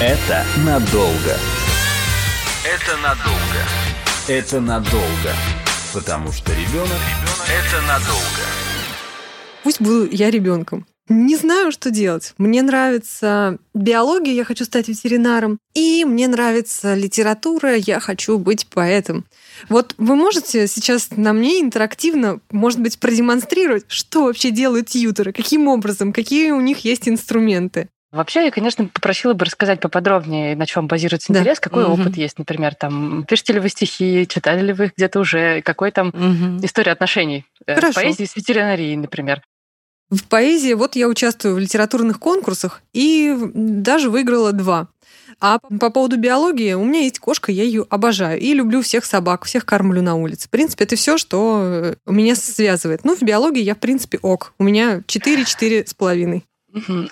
Это 0.01 0.45
надолго. 0.65 1.37
Это 2.65 2.97
надолго. 2.99 3.63
Это 4.29 4.61
надолго. 4.61 5.33
Потому 5.95 6.31
что 6.33 6.53
ребенок 6.53 7.01
это 7.49 7.83
надолго. 7.87 8.45
Пусть 9.65 9.81
буду 9.81 10.09
я 10.11 10.31
ребенком. 10.31 10.87
Не 11.09 11.37
знаю, 11.37 11.73
что 11.73 11.91
делать. 11.91 12.35
Мне 12.39 12.63
нравится 12.63 13.59
биология, 13.75 14.33
я 14.35 14.45
хочу 14.45 14.65
стать 14.65 14.89
ветеринаром. 14.89 15.59
И 15.75 16.05
мне 16.05 16.29
нравится 16.29 16.95
литература, 16.95 17.75
я 17.77 17.99
хочу 18.01 18.39
быть 18.39 18.67
поэтом. 18.67 19.25
Вот 19.69 19.95
вы 19.97 20.17
можете 20.17 20.67
сейчас 20.67 21.11
на 21.17 21.33
мне 21.33 21.61
интерактивно, 21.61 22.41
может 22.51 22.81
быть, 22.81 22.99
продемонстрировать, 22.99 23.85
что 23.89 24.25
вообще 24.25 24.51
делают 24.51 24.89
тьютеры, 24.89 25.33
каким 25.33 25.69
образом, 25.69 26.13
какие 26.13 26.51
у 26.51 26.61
них 26.61 26.85
есть 26.85 27.09
инструменты. 27.09 27.89
Вообще, 28.11 28.47
я, 28.47 28.51
конечно, 28.51 28.87
попросила 28.87 29.35
бы 29.35 29.45
рассказать 29.45 29.81
поподробнее, 29.81 30.57
на 30.57 30.65
чем 30.67 30.87
базируется 30.89 31.31
Да. 31.33 31.41
интерес, 31.41 31.61
какой 31.61 31.85
Мгм. 31.85 31.93
опыт 31.93 32.17
есть, 32.17 32.39
например, 32.39 32.75
там, 32.75 33.25
пишете 33.29 33.53
ли 33.55 33.61
вы 33.61 33.69
стихи, 33.69 34.27
читали 34.27 34.65
ли 34.65 34.73
вы 34.73 34.87
их 34.87 34.93
где-то 34.97 35.21
уже, 35.21 35.61
какой 35.61 35.91
там 35.91 36.11
Мгм. 36.15 36.65
история 36.65 36.93
отношений 36.93 37.45
э, 37.67 37.75
Хорошо. 37.75 38.01
поэзии 38.01 38.25
с 38.25 38.35
ветеринарией, 38.35 38.97
например. 38.97 39.43
В 40.11 40.25
поэзии 40.25 40.73
вот 40.73 40.97
я 40.97 41.09
участвую 41.09 41.55
в 41.55 41.59
литературных 41.59 42.19
конкурсах 42.19 42.83
и 42.93 43.37
даже 43.55 44.11
выиграла 44.11 44.53
два. 44.53 44.89
А 45.41 45.59
по 45.59 45.91
поводу 45.91 46.17
биологии, 46.17 46.73
у 46.73 46.85
меня 46.85 47.03
есть 47.03 47.19
кошка, 47.19 47.53
я 47.53 47.63
ее 47.63 47.87
обожаю. 47.91 48.41
И 48.41 48.55
люблю 48.55 48.83
всех 48.83 49.05
собак, 49.05 49.45
всех 49.45 49.65
кормлю 49.67 50.03
на 50.03 50.17
улице. 50.17 50.49
В 50.49 50.51
принципе, 50.51 50.85
это 50.85 50.97
все, 50.97 51.19
что 51.19 51.95
меня 52.07 52.35
связывает. 52.35 53.05
Ну, 53.05 53.15
в 53.15 53.23
биологии 53.23 53.63
я, 53.63 53.75
в 53.75 53.79
принципе, 53.79 54.19
ок. 54.23 54.55
У 54.59 54.65
меня 54.65 55.03
4-4 55.07 55.87
с 55.87 55.95
половиной. 55.95 56.45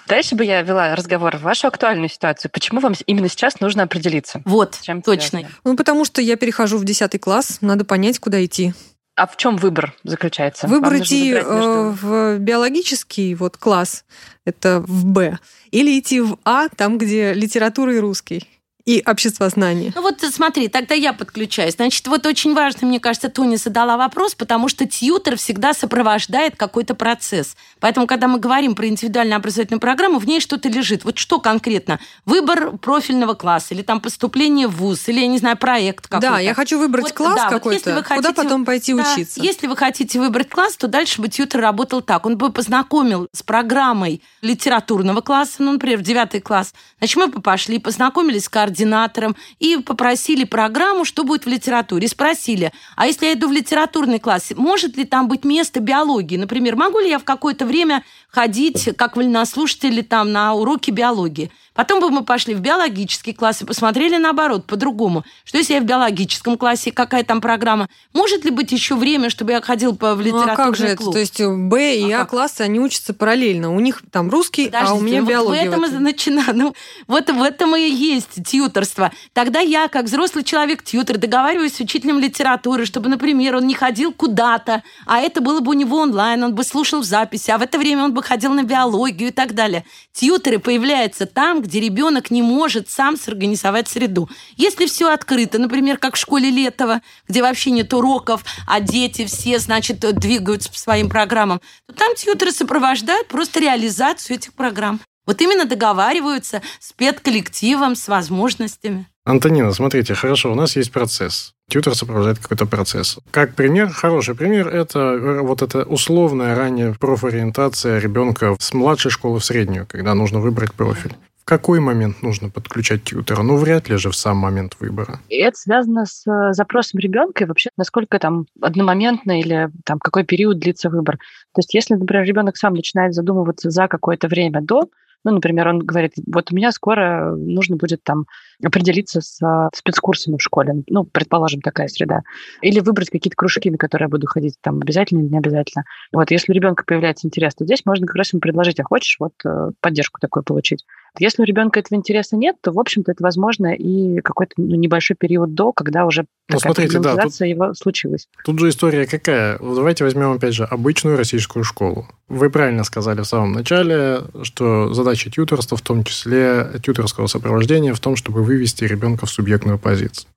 Дальше 0.09 0.35
бы 0.35 0.45
я 0.45 0.63
вела 0.63 0.95
разговор 0.95 1.37
в 1.37 1.43
вашу 1.43 1.67
актуальную 1.67 2.09
ситуацию. 2.09 2.51
Почему 2.51 2.81
вам 2.81 2.95
именно 3.07 3.29
сейчас 3.29 3.61
нужно 3.61 3.85
определиться? 3.85 4.43
Вот, 4.45 4.79
чем 4.83 5.03
точно. 5.03 5.41
Связано? 5.41 5.55
Ну, 5.65 5.77
потому 5.77 6.05
что 6.05 6.21
я 6.21 6.37
перехожу 6.37 6.79
в 6.79 6.85
10 6.85 7.21
класс, 7.21 7.59
надо 7.61 7.85
понять, 7.85 8.19
куда 8.19 8.45
идти. 8.45 8.75
А 9.17 9.27
в 9.27 9.37
чем 9.37 9.57
выбор 9.57 9.95
заключается? 10.05 10.67
Выбор 10.67 10.99
идти 10.99 11.33
между... 11.33 11.51
Э, 11.51 11.91
в 11.91 12.39
биологический 12.39 13.35
вот 13.35 13.57
класс, 13.57 14.05
это 14.45 14.85
в 14.87 15.07
Б, 15.07 15.39
или 15.71 15.99
идти 15.99 16.21
в 16.21 16.39
А, 16.45 16.69
там, 16.69 16.99
где 16.99 17.33
литература 17.33 17.95
и 17.95 17.99
русский 17.99 18.47
и 18.87 19.03
общество 19.05 19.49
знания. 19.49 19.93
Ну 19.95 20.01
вот 20.01 20.21
смотри, 20.21 20.69
тогда 20.69 20.95
я 20.95 21.13
подключаюсь. 21.13 21.75
Значит, 21.75 22.07
вот 22.07 22.25
очень 22.25 22.55
важно, 22.55 22.87
мне 22.87 23.01
кажется, 23.01 23.29
Тони 23.29 23.57
задала 23.57 23.97
вопрос, 23.97 24.37
потому 24.37 24.69
что 24.69 24.87
тьютер 24.87 25.37
всегда 25.37 25.75
сопровождает 25.75 26.55
какой-то 26.57 26.95
процесс. 26.95 27.57
Поэтому, 27.81 28.07
когда 28.07 28.29
мы 28.29 28.39
говорим 28.39 28.77
про 28.77 28.87
индивидуальную 28.87 29.37
образовательную 29.37 29.81
программу, 29.81 30.21
в 30.21 30.27
ней 30.27 30.41
что-то 30.41 30.69
лежит. 30.69 31.05
Вот 31.05 31.19
что 31.19 31.41
конкретно? 31.41 31.99
Выбор 32.27 32.77
профильного 32.79 33.35
класса, 33.35 33.75
или 33.75 33.83
там 33.83 34.01
поступление 34.01 34.69
в 34.69 34.77
ВУЗ, 34.77 35.09
или, 35.09 35.21
я 35.21 35.27
не 35.27 35.39
знаю, 35.39 35.57
проект 35.57 36.07
какой-то. 36.07 36.35
Да, 36.35 36.39
я 36.39 36.55
хочу 36.55 36.79
выбрать 36.79 37.07
вот, 37.07 37.13
класс 37.13 37.35
да, 37.35 37.51
какой-то, 37.51 37.93
вот 37.93 38.07
хотите, 38.07 38.29
куда 38.29 38.43
потом 38.43 38.65
пойти 38.65 38.95
да, 38.95 39.03
учиться. 39.03 39.43
Если 39.43 39.67
вы 39.67 39.77
хотите 39.77 40.21
выбрать 40.21 40.49
класс, 40.49 40.77
то 40.77 40.87
дальше 40.87 41.21
бы 41.21 41.27
тьютер 41.27 41.61
работал 41.61 42.03
так. 42.03 42.25
Он 42.25 42.39
бы 42.39 42.53
познакомил 42.53 43.27
с 43.33 43.43
программой 43.43 44.23
литературного 44.43 45.23
класса, 45.23 45.57
ну, 45.59 45.73
например, 45.73 46.03
девятый 46.03 46.41
класс. 46.41 46.73
Значит, 46.99 47.17
мы 47.17 47.27
бы 47.27 47.43
пошли, 47.43 47.81
познакомились 47.81 48.45
с 48.45 48.49
координатором 48.49 48.76
координатором 48.77 49.37
и 49.59 49.77
попросили 49.79 50.45
программу, 50.45 51.05
что 51.05 51.25
будет 51.25 51.47
в 51.47 51.49
литературе. 51.49 52.09
Спросили, 52.09 52.73
а 52.97 53.07
если 53.07 53.27
я 53.27 53.33
иду 53.33 53.49
в 53.49 53.53
литературный 53.53 54.19
класс, 54.19 54.53
может 54.57 54.97
ли 54.97 55.05
там 55.05 55.29
быть 55.29 55.45
место 55.45 55.81
биологии? 55.81 56.37
Например, 56.37 56.77
могу 56.77 57.01
ли 57.01 57.09
я 57.09 57.19
в 57.19 57.25
какое-то 57.25 57.67
время 57.67 58.05
ходить 58.29 58.91
как 58.97 59.17
вольнослушатели 59.17 60.03
там 60.03 60.33
на 60.33 60.55
уроки 60.55 60.91
биологии? 60.91 61.51
Потом 61.77 62.01
бы 62.01 62.11
мы 62.11 62.25
пошли 62.25 62.55
в 62.55 62.61
биологический 62.61 63.35
класс 63.35 63.61
и 63.61 63.67
посмотрели 63.67 64.17
наоборот, 64.17 64.67
по-другому. 64.67 65.25
Что 65.45 65.59
если 65.59 65.75
я 65.75 65.81
в 65.81 65.85
биологическом 65.85 66.57
классе, 66.57 66.91
какая 66.91 67.23
там 67.23 67.43
программа? 67.43 67.89
Может 68.15 68.45
ли 68.47 68.51
быть 68.51 68.73
еще 68.73 68.97
время, 68.97 69.29
чтобы 69.29 69.53
я 69.53 69.61
ходил 69.61 69.95
по, 69.95 70.15
в 70.15 70.21
литературный 70.21 70.47
ну, 70.47 70.53
а 70.53 70.57
как 70.57 70.77
же 70.77 70.97
клуб? 70.97 71.11
это? 71.11 71.13
То 71.13 71.19
есть 71.19 71.41
Б 71.69 71.97
и 71.97 72.13
А, 72.13 72.23
а 72.23 72.25
классы, 72.25 72.63
они 72.63 72.81
учатся 72.81 73.13
параллельно. 73.13 73.75
У 73.75 73.81
них 73.81 74.03
там 74.11 74.31
русский, 74.31 74.67
Подождите, 74.67 74.91
а 74.91 74.95
у 74.95 75.01
меня 75.01 75.21
вот 75.21 75.31
биология. 75.31 75.65
В 75.65 75.69
этом, 75.69 75.81
в 75.83 75.85
этом. 75.85 76.03
Начина... 76.07 76.45
ну, 76.55 76.75
вот 77.07 77.29
в 77.29 77.43
этом 77.43 77.77
и 77.77 77.83
есть 77.83 78.43
тьюторство. 78.67 79.13
Тогда 79.33 79.61
я, 79.61 79.89
как 79.89 80.07
взрослый 80.07 80.45
человек, 80.45 80.83
тьютер, 80.83 81.19
договариваюсь 81.19 81.77
с 81.77 81.81
учителем 81.81 82.19
литературы, 82.19 82.87
чтобы, 82.87 83.09
например, 83.09 83.57
он 83.57 83.67
не 83.67 83.75
ходил 83.75 84.13
куда-то, 84.13 84.83
а 85.07 85.21
это 85.21 85.41
было 85.41 85.61
бы 85.61 85.71
у 85.71 85.75
него 85.75 85.99
онлайн, 85.99 86.43
он 86.43 86.55
бы 86.55 86.65
слушал 86.65 87.01
в 87.01 87.05
записи, 87.05 87.51
а 87.51 87.59
в 87.59 87.63
это 87.63 87.79
время 87.79 88.05
он 88.05 88.15
бы 88.15 88.23
ходил 88.23 88.53
на 88.53 88.63
биологию 88.63 89.29
и 89.29 89.33
так 89.33 89.55
далее. 89.55 89.85
Тьютеры 90.13 90.59
появляются 90.59 91.27
там, 91.27 91.63
где 91.63 91.81
ребенок 91.81 92.31
не 92.31 92.43
может 92.43 92.91
сам 92.91 93.17
сорганизовать 93.17 93.89
среду. 93.89 94.29
Если 94.57 94.87
все 94.87 95.13
открыто, 95.13 95.59
например, 95.59 95.99
как 95.99 96.15
в 96.15 96.19
школе 96.19 96.51
Летова, 96.51 97.03
где 97.29 97.43
вообще 97.43 97.71
нет 97.71 97.93
уроков, 97.95 98.45
а 98.67 98.81
дети 98.81 99.27
все, 99.27 99.59
значит, 99.59 100.01
двигаются 100.01 100.71
по 100.71 100.79
своим 100.79 101.09
программам, 101.09 101.61
то 101.87 101.95
там 101.95 102.15
тьютеры 102.15 102.53
сопровождают 102.53 103.29
просто 103.29 103.61
реализацию 103.61 104.37
этих 104.37 104.53
программ. 104.55 105.01
Вот 105.27 105.41
именно 105.41 105.65
договариваются 105.65 106.63
с 106.79 106.93
педколлективом, 106.93 107.97
с 107.97 108.07
возможностями. 108.07 109.07
Антонина, 109.25 109.73
смотрите, 109.73 110.15
хорошо, 110.15 110.53
у 110.53 110.55
нас 110.55 110.77
есть 110.77 110.93
процесс. 110.93 111.53
Тьютер 111.69 111.97
сопровождает 111.97 112.39
какой-то 112.39 112.65
процесс. 112.65 113.19
Как 113.33 113.57
пример, 113.57 113.89
хороший 113.89 114.37
пример, 114.37 114.69
это 114.69 115.01
э, 115.01 115.41
вот 115.41 115.63
эта 115.63 115.83
условная 115.83 116.55
ранняя 116.55 116.93
профориентация 116.93 117.99
ребенка 117.99 118.55
с 118.61 118.73
младшей 118.73 119.11
школы 119.11 119.41
в 119.41 119.45
среднюю, 119.45 119.85
когда 119.89 120.15
нужно 120.15 120.39
выбрать 120.39 120.73
профиль. 120.73 121.17
В 121.43 121.45
какой 121.45 121.81
момент 121.81 122.23
нужно 122.23 122.51
подключать 122.51 123.03
тьютера? 123.03 123.43
Ну, 123.43 123.57
вряд 123.57 123.89
ли 123.89 123.97
же 123.97 124.11
в 124.11 124.17
сам 124.17 124.37
момент 124.37 124.77
выбора. 124.79 125.19
И 125.29 125.37
это 125.39 125.57
связано 125.57 126.07
с 126.07 126.25
э, 126.29 126.53
запросом 126.53 127.01
ребенка 127.01 127.43
и 127.43 127.47
вообще, 127.49 127.71
насколько 127.77 128.21
там 128.21 128.47
одномоментно 128.61 129.41
или 129.41 129.71
там 129.85 129.99
какой 129.99 130.25
период 130.25 130.61
длится 130.61 130.89
выбор. 130.89 131.17
То 131.53 131.59
есть, 131.59 131.75
если, 131.75 131.95
например, 131.95 132.25
ребенок 132.25 132.57
сам 132.57 132.75
начинает 132.75 133.13
задумываться 133.13 133.71
за 133.71 133.89
какое-то 133.89 134.29
время 134.29 134.61
до, 134.61 134.89
ну, 135.27 135.33
например, 135.33 135.67
он 135.67 135.81
говорит, 135.81 136.13
вот 136.33 136.53
у 136.53 136.55
меня 136.55 136.71
скоро 136.71 137.35
нужно 137.35 137.75
будет 137.75 138.05
там 138.05 138.27
определиться 138.65 139.21
с 139.21 139.43
а, 139.43 139.71
спецкурсами 139.75 140.37
в 140.37 140.43
школе, 140.43 140.85
ну, 140.89 141.03
предположим, 141.03 141.61
такая 141.63 141.89
среда, 141.89 142.21
или 142.63 142.79
выбрать 142.79 143.11
какие-то 143.11 143.35
кружки, 143.35 143.69
на 143.69 143.77
которые 143.77 144.07
я 144.07 144.09
буду 144.09 144.29
ходить, 144.29 144.55
там, 144.61 144.77
обязательно 144.77 145.23
или 145.23 145.29
не 145.29 145.39
обязательно. 145.39 145.85
Вот, 146.13 146.31
если 146.31 146.53
у 146.53 146.55
ребенка 146.55 146.85
появляется 146.87 147.27
интерес, 147.27 147.57
то 147.57 147.65
здесь 147.65 147.85
можно 147.85 148.07
как 148.07 148.15
раз 148.15 148.33
ему 148.33 148.41
предложить, 148.41 148.79
а 148.79 148.85
хочешь 148.85 149.17
вот 149.19 149.33
э, 149.45 149.73
поддержку 149.81 150.21
такую 150.21 150.45
получить. 150.45 150.85
Если 151.19 151.43
у 151.43 151.45
ребенка 151.45 151.81
этого 151.81 151.99
интереса 151.99 152.37
нет, 152.37 152.57
то, 152.61 152.73
в 152.73 152.79
общем-то, 152.79 153.13
это 153.13 153.23
возможно 153.23 153.75
и 153.75 154.21
какой-то 154.21 154.55
ну, 154.57 154.77
небольшой 154.77 155.17
период 155.17 155.55
до, 155.55 155.73
когда 155.73 156.07
уже 156.07 156.23
ну, 156.49 156.59
такая 156.59 156.73
смотрите, 156.73 156.99
да, 157.01 157.17
тут, 157.17 157.41
его 157.41 157.75
случилась. 157.75 158.29
Тут 158.45 158.59
же 158.59 158.69
история 158.69 159.07
какая? 159.07 159.59
Давайте 159.59 160.05
возьмем, 160.05 160.33
опять 160.33 160.55
же, 160.55 160.65
обычную 160.65 161.17
российскую 161.17 161.65
школу. 161.65 162.07
Вы 162.29 162.51
правильно 162.51 162.85
сказали 162.85 163.21
в 163.21 163.27
самом 163.27 163.53
начале, 163.53 164.23
что 164.43 164.93
задача 164.95 165.31
тьюторства, 165.31 165.77
в 165.77 165.83
том 165.83 166.05
числе 166.05 166.73
тьюторского 166.83 167.27
сопровождения, 167.27 167.95
в 167.95 168.01
том, 168.01 168.17
чтобы 168.17 168.43
вывести 168.43 168.85
ребенка 168.85 169.27
в 169.27 169.31
субъектную 169.31 169.79
позицию. 169.79 170.29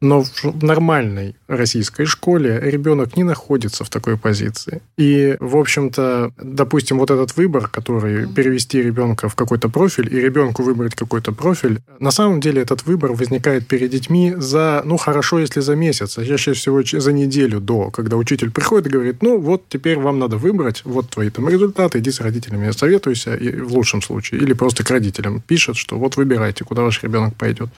Но 0.00 0.24
в 0.24 0.62
нормальной 0.62 1.36
российской 1.48 2.04
школе 2.04 2.60
ребенок 2.60 3.16
не 3.16 3.22
находится 3.22 3.82
в 3.82 3.88
такой 3.88 4.18
позиции. 4.18 4.82
И, 4.98 5.36
в 5.40 5.56
общем-то, 5.56 6.32
допустим, 6.36 6.98
вот 6.98 7.10
этот 7.10 7.36
выбор, 7.36 7.68
который 7.68 8.26
перевести 8.26 8.82
ребенка 8.82 9.28
в 9.28 9.34
какой-то 9.34 9.68
профиль 9.68 10.12
и 10.12 10.20
ребенку 10.20 10.62
выбрать 10.62 10.94
какой-то 10.94 11.32
профиль, 11.32 11.80
на 11.98 12.10
самом 12.10 12.40
деле 12.40 12.60
этот 12.62 12.84
выбор 12.84 13.12
возникает 13.12 13.66
перед 13.66 13.90
детьми 13.90 14.34
за, 14.36 14.82
ну, 14.84 14.98
хорошо, 14.98 15.38
если 15.38 15.60
за 15.60 15.74
месяц, 15.76 16.18
а 16.18 16.26
чаще 16.26 16.52
всего 16.52 16.82
за 16.82 17.12
неделю 17.12 17.60
до, 17.60 17.90
когда 17.90 18.16
учитель 18.16 18.50
приходит 18.50 18.88
и 18.88 18.90
говорит, 18.90 19.22
ну, 19.22 19.38
вот 19.38 19.64
теперь 19.68 19.98
вам 19.98 20.18
надо 20.18 20.36
выбрать, 20.36 20.82
вот 20.84 21.08
твои 21.08 21.30
там 21.30 21.48
результаты, 21.48 22.00
иди 22.00 22.10
с 22.10 22.20
родителями 22.20 22.70
советуйся, 22.72 23.34
и 23.34 23.60
в 23.60 23.72
лучшем 23.72 24.02
случае, 24.02 24.42
или 24.42 24.52
просто 24.52 24.84
к 24.84 24.90
родителям 24.90 25.40
пишет, 25.40 25.76
что 25.76 25.98
вот 25.98 26.16
выбирайте, 26.16 26.64
куда 26.64 26.82
ваш 26.82 27.02
ребенок 27.02 27.34
пойдет 27.34 27.70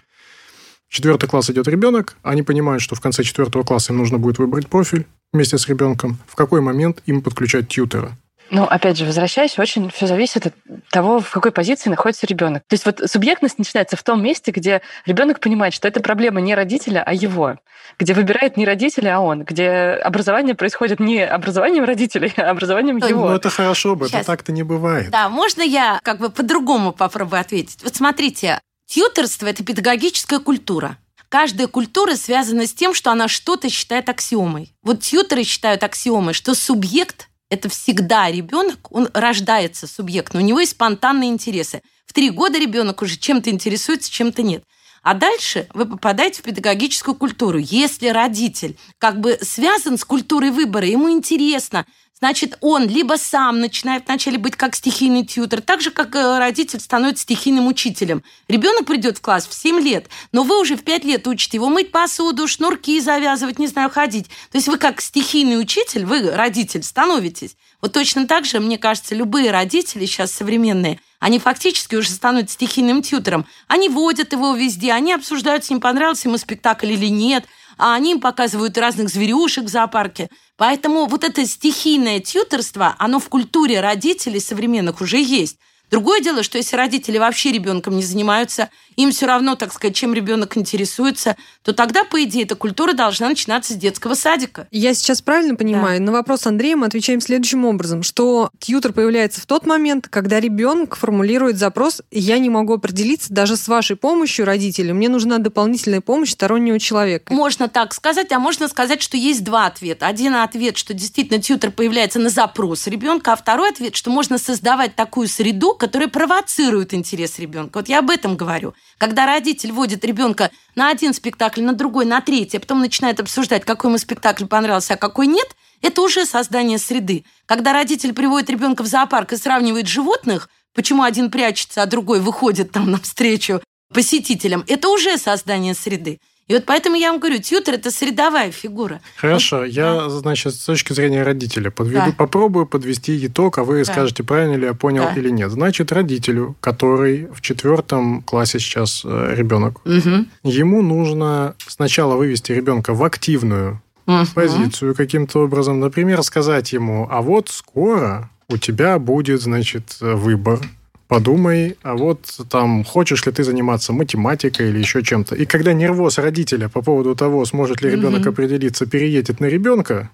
четвертый 0.88 1.28
класс 1.28 1.50
идет 1.50 1.68
ребенок, 1.68 2.16
они 2.22 2.42
понимают, 2.42 2.82
что 2.82 2.94
в 2.94 3.00
конце 3.00 3.22
четвертого 3.22 3.62
класса 3.62 3.92
им 3.92 3.98
нужно 3.98 4.18
будет 4.18 4.38
выбрать 4.38 4.68
профиль 4.68 5.06
вместе 5.32 5.58
с 5.58 5.68
ребенком. 5.68 6.18
В 6.26 6.34
какой 6.34 6.60
момент 6.60 7.02
им 7.06 7.22
подключать 7.22 7.68
тьютера? 7.68 8.16
Ну, 8.50 8.64
опять 8.64 8.96
же, 8.96 9.04
возвращаясь, 9.04 9.58
очень 9.58 9.90
все 9.90 10.06
зависит 10.06 10.46
от 10.46 10.54
того, 10.90 11.20
в 11.20 11.30
какой 11.30 11.52
позиции 11.52 11.90
находится 11.90 12.26
ребенок. 12.26 12.62
То 12.66 12.74
есть 12.74 12.86
вот 12.86 13.02
субъектность 13.04 13.58
начинается 13.58 13.96
в 13.96 14.02
том 14.02 14.22
месте, 14.22 14.52
где 14.52 14.80
ребенок 15.04 15.40
понимает, 15.40 15.74
что 15.74 15.86
это 15.86 16.00
проблема 16.00 16.40
не 16.40 16.54
родителя, 16.54 17.02
а 17.04 17.12
его, 17.12 17.56
где 17.98 18.14
выбирает 18.14 18.56
не 18.56 18.64
родителя, 18.64 19.16
а 19.16 19.20
он, 19.20 19.44
где 19.44 19.68
образование 20.02 20.54
происходит 20.54 20.98
не 20.98 21.24
образованием 21.24 21.84
родителей, 21.84 22.32
а 22.38 22.50
образованием 22.50 22.96
его. 22.96 23.28
Ну, 23.28 23.34
это 23.34 23.50
хорошо 23.50 23.94
бы, 23.96 24.08
Сейчас. 24.08 24.20
это 24.20 24.26
так-то 24.28 24.52
не 24.52 24.62
бывает. 24.62 25.10
Да, 25.10 25.28
можно 25.28 25.60
я 25.60 26.00
как 26.02 26.18
бы 26.18 26.30
по-другому 26.30 26.92
попробую 26.92 27.40
ответить? 27.40 27.80
Вот 27.82 27.96
смотрите, 27.96 28.60
Тьютерство– 28.88 29.46
это 29.48 29.62
педагогическая 29.62 30.38
культура. 30.38 30.96
Каждая 31.28 31.66
культура 31.66 32.16
связана 32.16 32.66
с 32.66 32.72
тем, 32.72 32.94
что 32.94 33.10
она 33.10 33.28
что-то 33.28 33.68
считает 33.68 34.08
аксиомой. 34.08 34.74
Вот 34.82 35.02
тьютеры 35.02 35.44
считают 35.44 35.82
аксиомой, 35.84 36.32
что 36.32 36.54
субъект– 36.54 37.28
это 37.50 37.68
всегда 37.68 38.30
ребенок, 38.30 38.90
он 38.90 39.10
рождается 39.12 39.86
субъектом, 39.86 40.40
у 40.40 40.44
него 40.44 40.60
есть 40.60 40.72
спонтанные 40.72 41.28
интересы. 41.28 41.82
В 42.06 42.14
три 42.14 42.30
года 42.30 42.58
ребенок 42.58 43.02
уже 43.02 43.18
чем-то 43.18 43.50
интересуется, 43.50 44.10
чем-то 44.10 44.42
нет. 44.42 44.64
А 45.02 45.12
дальше 45.12 45.68
вы 45.74 45.84
попадаете 45.84 46.40
в 46.40 46.44
педагогическую 46.44 47.14
культуру. 47.14 47.58
Если 47.58 48.08
родитель 48.08 48.78
как 48.96 49.20
бы 49.20 49.38
связан 49.42 49.98
с 49.98 50.04
культурой 50.04 50.50
выбора, 50.50 50.86
ему 50.86 51.10
интересно, 51.10 51.84
Значит, 52.18 52.58
он 52.60 52.88
либо 52.88 53.14
сам 53.14 53.60
начинает 53.60 54.06
вначале 54.06 54.38
быть 54.38 54.56
как 54.56 54.74
стихийный 54.74 55.24
тьютер, 55.24 55.60
так 55.60 55.80
же, 55.80 55.92
как 55.92 56.16
э, 56.16 56.38
родитель 56.38 56.80
становится 56.80 57.22
стихийным 57.22 57.68
учителем. 57.68 58.24
Ребенок 58.48 58.86
придет 58.86 59.18
в 59.18 59.20
класс 59.20 59.46
в 59.46 59.54
7 59.54 59.78
лет, 59.78 60.08
но 60.32 60.42
вы 60.42 60.60
уже 60.60 60.76
в 60.76 60.82
5 60.82 61.04
лет 61.04 61.26
учите 61.28 61.58
его 61.58 61.68
мыть 61.68 61.92
посуду, 61.92 62.48
шнурки 62.48 63.00
завязывать, 63.00 63.60
не 63.60 63.68
знаю, 63.68 63.88
ходить. 63.90 64.26
То 64.50 64.58
есть 64.58 64.66
вы 64.66 64.78
как 64.78 65.00
стихийный 65.00 65.60
учитель, 65.60 66.04
вы 66.04 66.32
родитель 66.32 66.82
становитесь. 66.82 67.56
Вот 67.80 67.92
точно 67.92 68.26
так 68.26 68.44
же, 68.44 68.58
мне 68.58 68.78
кажется, 68.78 69.14
любые 69.14 69.52
родители 69.52 70.04
сейчас 70.04 70.32
современные, 70.32 71.00
они 71.20 71.38
фактически 71.38 71.94
уже 71.94 72.10
становятся 72.10 72.54
стихийным 72.54 73.02
тьютером. 73.02 73.46
Они 73.68 73.88
водят 73.88 74.32
его 74.32 74.54
везде, 74.54 74.92
они 74.92 75.12
обсуждают, 75.12 75.64
с 75.64 75.70
ним 75.70 75.80
понравился 75.80 76.26
ему 76.26 76.38
спектакль 76.38 76.90
или 76.90 77.06
нет– 77.06 77.44
а 77.78 77.94
они 77.94 78.12
им 78.12 78.20
показывают 78.20 78.76
разных 78.76 79.08
зверюшек 79.08 79.64
в 79.64 79.68
зоопарке. 79.68 80.28
Поэтому 80.56 81.06
вот 81.06 81.24
это 81.24 81.46
стихийное 81.46 82.20
тьютерство, 82.20 82.94
оно 82.98 83.20
в 83.20 83.28
культуре 83.28 83.80
родителей 83.80 84.40
современных 84.40 85.00
уже 85.00 85.18
есть. 85.22 85.58
Другое 85.90 86.20
дело, 86.20 86.42
что 86.42 86.58
если 86.58 86.76
родители 86.76 87.18
вообще 87.18 87.50
ребенком 87.50 87.96
не 87.96 88.02
занимаются, 88.02 88.68
им 88.96 89.12
все 89.12 89.26
равно, 89.26 89.54
так 89.54 89.72
сказать, 89.72 89.94
чем 89.94 90.12
ребенок 90.12 90.56
интересуется, 90.56 91.36
то 91.62 91.72
тогда, 91.72 92.04
по 92.04 92.22
идее, 92.24 92.42
эта 92.42 92.56
культура 92.56 92.92
должна 92.92 93.28
начинаться 93.28 93.72
с 93.72 93.76
детского 93.76 94.14
садика. 94.14 94.66
Я 94.70 94.92
сейчас 94.92 95.22
правильно 95.22 95.54
понимаю? 95.54 96.00
Да. 96.00 96.06
На 96.06 96.12
вопрос 96.12 96.46
Андрея 96.46 96.76
мы 96.76 96.86
отвечаем 96.86 97.20
следующим 97.20 97.64
образом, 97.64 98.02
что 98.02 98.50
тьютер 98.58 98.92
появляется 98.92 99.40
в 99.40 99.46
тот 99.46 99.66
момент, 99.66 100.08
когда 100.08 100.40
ребенок 100.40 100.96
формулирует 100.96 101.58
запрос, 101.58 102.02
я 102.10 102.38
не 102.38 102.50
могу 102.50 102.74
определиться 102.74 103.32
даже 103.32 103.56
с 103.56 103.68
вашей 103.68 103.96
помощью, 103.96 104.44
родители, 104.44 104.92
мне 104.92 105.08
нужна 105.08 105.38
дополнительная 105.38 106.00
помощь 106.00 106.32
стороннего 106.32 106.78
человека. 106.80 107.32
Можно 107.32 107.68
так 107.68 107.94
сказать, 107.94 108.32
а 108.32 108.38
можно 108.38 108.68
сказать, 108.68 109.00
что 109.00 109.16
есть 109.16 109.44
два 109.44 109.66
ответа. 109.66 110.06
Один 110.06 110.34
ответ, 110.34 110.76
что 110.76 110.92
действительно 110.92 111.40
тьютер 111.40 111.70
появляется 111.70 112.18
на 112.18 112.30
запрос 112.30 112.86
ребенка, 112.88 113.32
а 113.32 113.36
второй 113.36 113.70
ответ, 113.70 113.94
что 113.94 114.10
можно 114.10 114.38
создавать 114.38 114.96
такую 114.96 115.28
среду, 115.28 115.74
которая 115.78 116.08
провоцирует 116.08 116.92
интерес 116.92 117.38
ребенка. 117.38 117.78
Вот 117.78 117.88
я 117.88 118.00
об 118.00 118.10
этом 118.10 118.36
говорю. 118.36 118.74
Когда 118.98 119.26
родитель 119.26 119.72
водит 119.72 120.04
ребенка 120.04 120.50
на 120.74 120.90
один 120.90 121.14
спектакль, 121.14 121.62
на 121.62 121.72
другой, 121.72 122.04
на 122.04 122.20
третий, 122.20 122.58
а 122.58 122.60
потом 122.60 122.80
начинает 122.80 123.20
обсуждать, 123.20 123.64
какой 123.64 123.90
ему 123.90 123.98
спектакль 123.98 124.46
понравился, 124.46 124.94
а 124.94 124.96
какой 124.96 125.26
нет, 125.26 125.48
это 125.80 126.02
уже 126.02 126.26
создание 126.26 126.78
среды. 126.78 127.24
Когда 127.46 127.72
родитель 127.72 128.12
приводит 128.12 128.50
ребенка 128.50 128.82
в 128.82 128.86
зоопарк 128.86 129.32
и 129.32 129.36
сравнивает 129.36 129.86
животных, 129.86 130.48
почему 130.74 131.02
один 131.02 131.30
прячется, 131.30 131.82
а 131.82 131.86
другой 131.86 132.20
выходит 132.20 132.72
там 132.72 132.90
навстречу 132.90 133.62
посетителям, 133.92 134.64
это 134.66 134.88
уже 134.88 135.16
создание 135.16 135.74
среды. 135.74 136.20
И 136.48 136.54
вот 136.54 136.64
поэтому 136.64 136.96
я 136.96 137.10
вам 137.12 137.20
говорю, 137.20 137.38
тьютер– 137.38 137.74
это 137.76 137.90
средовая 137.90 138.50
фигура. 138.50 139.00
Хорошо, 139.16 139.58
вот, 139.58 139.66
я, 139.66 139.94
да. 139.94 140.08
значит, 140.08 140.54
с 140.54 140.64
точки 140.64 140.94
зрения 140.94 141.22
родителя 141.22 141.70
подведу, 141.70 142.06
да. 142.06 142.12
попробую 142.16 142.66
подвести 142.66 143.26
итог, 143.26 143.58
а 143.58 143.64
вы 143.64 143.84
да. 143.84 143.92
скажете, 143.92 144.22
правильно 144.22 144.54
ли 144.54 144.64
я 144.64 144.72
понял 144.72 145.04
да. 145.04 145.12
или 145.12 145.28
нет. 145.28 145.50
Значит, 145.50 145.92
родителю, 145.92 146.56
который 146.60 147.26
в 147.26 147.42
четвертом 147.42 148.22
классе 148.22 148.58
сейчас 148.58 149.02
э, 149.04 149.34
ребенок, 149.36 149.80
угу. 149.84 150.24
ему 150.42 150.80
нужно 150.80 151.54
сначала 151.66 152.16
вывести 152.16 152.52
ребенка 152.52 152.94
в 152.94 153.04
активную 153.04 153.82
угу. 154.06 154.24
позицию 154.34 154.94
каким-то 154.94 155.40
образом. 155.40 155.80
Например, 155.80 156.22
сказать 156.22 156.72
ему, 156.72 157.06
а 157.10 157.20
вот 157.20 157.50
скоро 157.50 158.30
у 158.48 158.56
тебя 158.56 158.98
будет, 158.98 159.42
значит, 159.42 159.98
выбор 160.00 160.60
подумай, 161.08 161.76
а 161.82 161.96
вот 161.96 162.20
там, 162.50 162.84
хочешь 162.84 163.24
ли 163.26 163.32
ты 163.32 163.42
заниматься 163.42 163.92
математикой 163.92 164.68
или 164.68 164.78
еще 164.78 165.02
чем-то. 165.02 165.34
И 165.34 165.46
когда 165.46 165.72
нервоз 165.72 166.18
родителя 166.18 166.68
по 166.68 166.82
поводу 166.82 167.16
того, 167.16 167.44
сможет 167.44 167.82
ли 167.82 167.90
ребенок 167.90 168.20
угу. 168.20 168.30
определиться, 168.30 168.86
переедет 168.86 169.40
на 169.40 169.46
ребенка, 169.46 170.10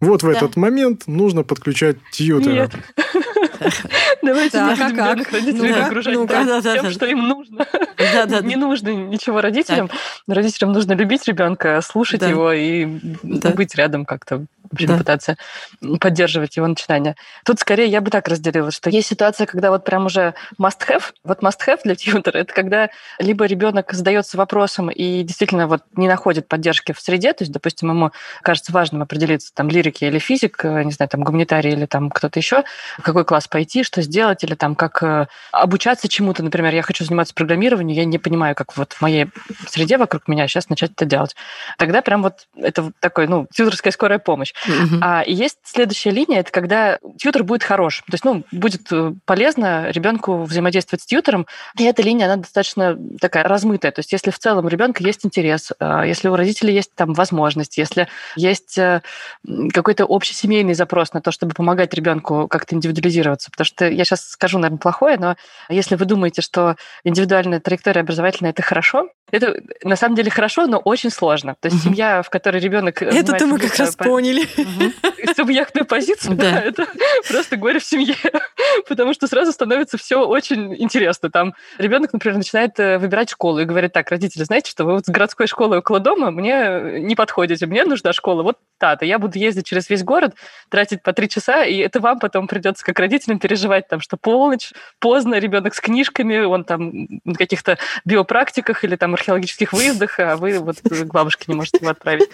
вот 0.00 0.22
в 0.22 0.26
да. 0.26 0.32
этот 0.32 0.56
момент 0.56 1.06
нужно 1.06 1.42
подключать 1.42 1.96
тьютера. 2.12 2.52
Нет. 2.52 2.72
Давайте 4.22 4.58
не 4.58 4.70
будем 4.70 4.96
как? 4.96 5.32
родителей 5.32 5.74
нагружать 5.74 6.62
тем, 6.62 6.90
что 6.90 7.06
им 7.06 7.28
нужно. 7.28 7.66
Не 8.42 8.56
нужно 8.56 8.88
ничего 8.90 9.40
родителям. 9.40 9.90
Родителям 10.26 10.72
нужно 10.72 10.92
любить 10.92 11.26
ребенка, 11.26 11.80
слушать 11.82 12.22
его 12.22 12.52
и 12.52 12.86
быть 13.22 13.74
рядом 13.74 14.04
как-то 14.04 14.46
в 14.70 14.74
общем, 14.74 14.88
да. 14.88 14.98
пытаться 14.98 15.36
поддерживать 16.00 16.56
его 16.56 16.66
начинание. 16.66 17.16
Тут 17.44 17.60
скорее 17.60 17.86
я 17.86 18.00
бы 18.00 18.10
так 18.10 18.28
разделила, 18.28 18.70
что 18.70 18.90
есть 18.90 19.08
ситуация, 19.08 19.46
когда 19.46 19.70
вот 19.70 19.84
прям 19.84 20.06
уже 20.06 20.34
must-have. 20.60 21.04
Вот 21.24 21.40
must-have 21.40 21.80
для 21.84 21.94
тьютера– 21.94 22.38
это 22.38 22.52
когда 22.52 22.90
либо 23.18 23.44
ребенок 23.44 23.92
задается 23.92 24.36
вопросом 24.36 24.90
и 24.90 25.22
действительно 25.22 25.66
вот 25.66 25.82
не 25.96 26.08
находит 26.08 26.48
поддержки 26.48 26.92
в 26.92 27.00
среде, 27.00 27.32
то 27.32 27.42
есть, 27.42 27.52
допустим, 27.52 27.90
ему 27.90 28.10
кажется 28.42 28.72
важным 28.72 29.02
определиться, 29.02 29.52
там, 29.54 29.68
лирики 29.68 30.04
или 30.04 30.18
физик, 30.18 30.64
э, 30.64 30.82
не 30.82 30.92
знаю, 30.92 31.08
там, 31.08 31.22
гуманитарий 31.22 31.72
или 31.72 31.86
там 31.86 32.10
кто-то 32.10 32.38
еще, 32.38 32.64
какой 33.02 33.24
класс 33.24 33.45
пойти, 33.48 33.82
что 33.82 34.02
сделать, 34.02 34.44
или 34.44 34.54
там, 34.54 34.74
как 34.74 35.02
э, 35.02 35.26
обучаться 35.52 36.08
чему-то. 36.08 36.42
Например, 36.42 36.74
я 36.74 36.82
хочу 36.82 37.04
заниматься 37.04 37.34
программированием, 37.34 37.96
я 37.96 38.04
не 38.04 38.18
понимаю, 38.18 38.54
как 38.54 38.76
вот 38.76 38.92
в 38.92 39.00
моей 39.02 39.28
среде 39.68 39.98
вокруг 39.98 40.28
меня 40.28 40.46
сейчас 40.48 40.68
начать 40.68 40.92
это 40.92 41.04
делать. 41.04 41.36
Тогда 41.78 42.02
прям 42.02 42.22
вот 42.22 42.46
это 42.56 42.92
такой, 43.00 43.26
ну, 43.28 43.46
тьютерская 43.52 43.92
скорая 43.92 44.18
помощь. 44.18 44.52
Uh-huh. 44.66 44.98
А, 45.00 45.22
и 45.22 45.32
есть 45.32 45.58
следующая 45.64 46.10
линия, 46.10 46.40
это 46.40 46.50
когда 46.50 46.98
тьютер 47.18 47.44
будет 47.44 47.62
хорош. 47.62 48.02
То 48.06 48.14
есть, 48.14 48.24
ну, 48.24 48.44
будет 48.52 48.90
э, 48.92 49.12
полезно 49.24 49.90
ребенку 49.90 50.42
взаимодействовать 50.42 51.02
с 51.02 51.06
тьютером. 51.06 51.46
И 51.78 51.84
эта 51.84 52.02
линия, 52.02 52.26
она 52.26 52.36
достаточно 52.36 52.98
такая 53.20 53.44
размытая. 53.44 53.92
То 53.92 54.00
есть, 54.00 54.12
если 54.12 54.30
в 54.30 54.38
целом 54.38 54.66
у 54.66 54.68
ребенка 54.68 55.02
есть 55.02 55.24
интерес, 55.24 55.72
а, 55.78 56.04
если 56.04 56.28
у 56.28 56.36
родителей 56.36 56.74
есть 56.74 56.94
там 56.94 57.14
возможность, 57.14 57.78
если 57.78 58.08
есть 58.36 58.78
э, 58.78 59.02
какой-то 59.72 60.04
общесемейный 60.08 60.74
запрос 60.74 61.12
на 61.12 61.20
то, 61.20 61.30
чтобы 61.30 61.54
помогать 61.54 61.94
ребенку 61.94 62.48
как-то 62.48 62.74
индивидуализироваться. 63.36 63.50
Потому 63.50 63.64
что 63.66 63.88
я 63.88 64.04
сейчас 64.04 64.28
скажу, 64.28 64.58
наверное, 64.58 64.78
плохое, 64.78 65.16
но 65.18 65.36
если 65.68 65.94
вы 65.94 66.04
думаете, 66.04 66.42
что 66.42 66.76
индивидуальная 67.04 67.60
траектория 67.60 68.00
образовательная 68.00 68.50
это 68.50 68.62
хорошо, 68.62 69.08
это 69.32 69.60
на 69.82 69.96
самом 69.96 70.14
деле 70.14 70.30
хорошо, 70.30 70.66
но 70.66 70.78
очень 70.78 71.10
сложно. 71.10 71.56
То 71.58 71.68
есть 71.68 71.82
семья, 71.82 72.22
в 72.22 72.30
которой 72.30 72.60
ребенок... 72.60 73.02
Это-то 73.02 73.46
мы 73.46 73.58
как 73.58 73.74
раз 73.76 73.96
поняли. 73.96 74.46
Субъектную 75.34 75.84
позицию, 75.84 76.36
да, 76.36 76.60
это 76.60 76.86
просто 77.28 77.56
горе 77.56 77.80
в 77.80 77.84
семье. 77.84 78.14
Потому 78.88 79.12
что 79.14 79.26
сразу 79.26 79.52
становится 79.52 79.98
все 79.98 80.24
очень 80.24 80.74
интересно. 80.80 81.30
Там 81.30 81.54
ребенок, 81.78 82.12
например, 82.12 82.38
начинает 82.38 82.78
э, 82.78 82.98
выбирать 82.98 83.30
школу 83.30 83.58
и 83.58 83.64
говорит, 83.64 83.92
так, 83.92 84.10
родители, 84.10 84.44
знаете, 84.44 84.70
что 84.70 84.84
вы 84.84 84.92
вот 84.92 85.06
с 85.06 85.08
городской 85.08 85.46
школой 85.46 85.78
около 85.78 85.98
дома 85.98 86.30
мне 86.30 87.00
не 87.00 87.16
подходите, 87.16 87.66
мне 87.66 87.84
нужна 87.84 88.12
школа 88.12 88.42
вот 88.42 88.58
та-то. 88.78 89.04
Я 89.04 89.18
буду 89.18 89.38
ездить 89.38 89.66
через 89.66 89.90
весь 89.90 90.04
город, 90.04 90.34
тратить 90.68 91.02
по 91.02 91.12
три 91.12 91.28
часа, 91.28 91.64
и 91.64 91.78
это 91.78 92.00
вам 92.00 92.20
потом 92.20 92.46
придется 92.46 92.84
как 92.84 92.98
родителям 92.98 93.25
переживать, 93.34 93.88
там, 93.88 94.00
что 94.00 94.16
полночь, 94.16 94.72
поздно, 94.98 95.38
ребенок 95.38 95.74
с 95.74 95.80
книжками, 95.80 96.38
он 96.38 96.64
там 96.64 97.08
на 97.24 97.34
каких-то 97.34 97.78
биопрактиках 98.04 98.84
или 98.84 98.96
там 98.96 99.14
археологических 99.14 99.72
выездах, 99.72 100.18
а 100.18 100.36
вы 100.36 100.58
вот 100.58 100.80
к 100.80 101.04
бабушке 101.12 101.44
не 101.48 101.54
можете 101.54 101.78
его 101.80 101.90
отправить. 101.90 102.30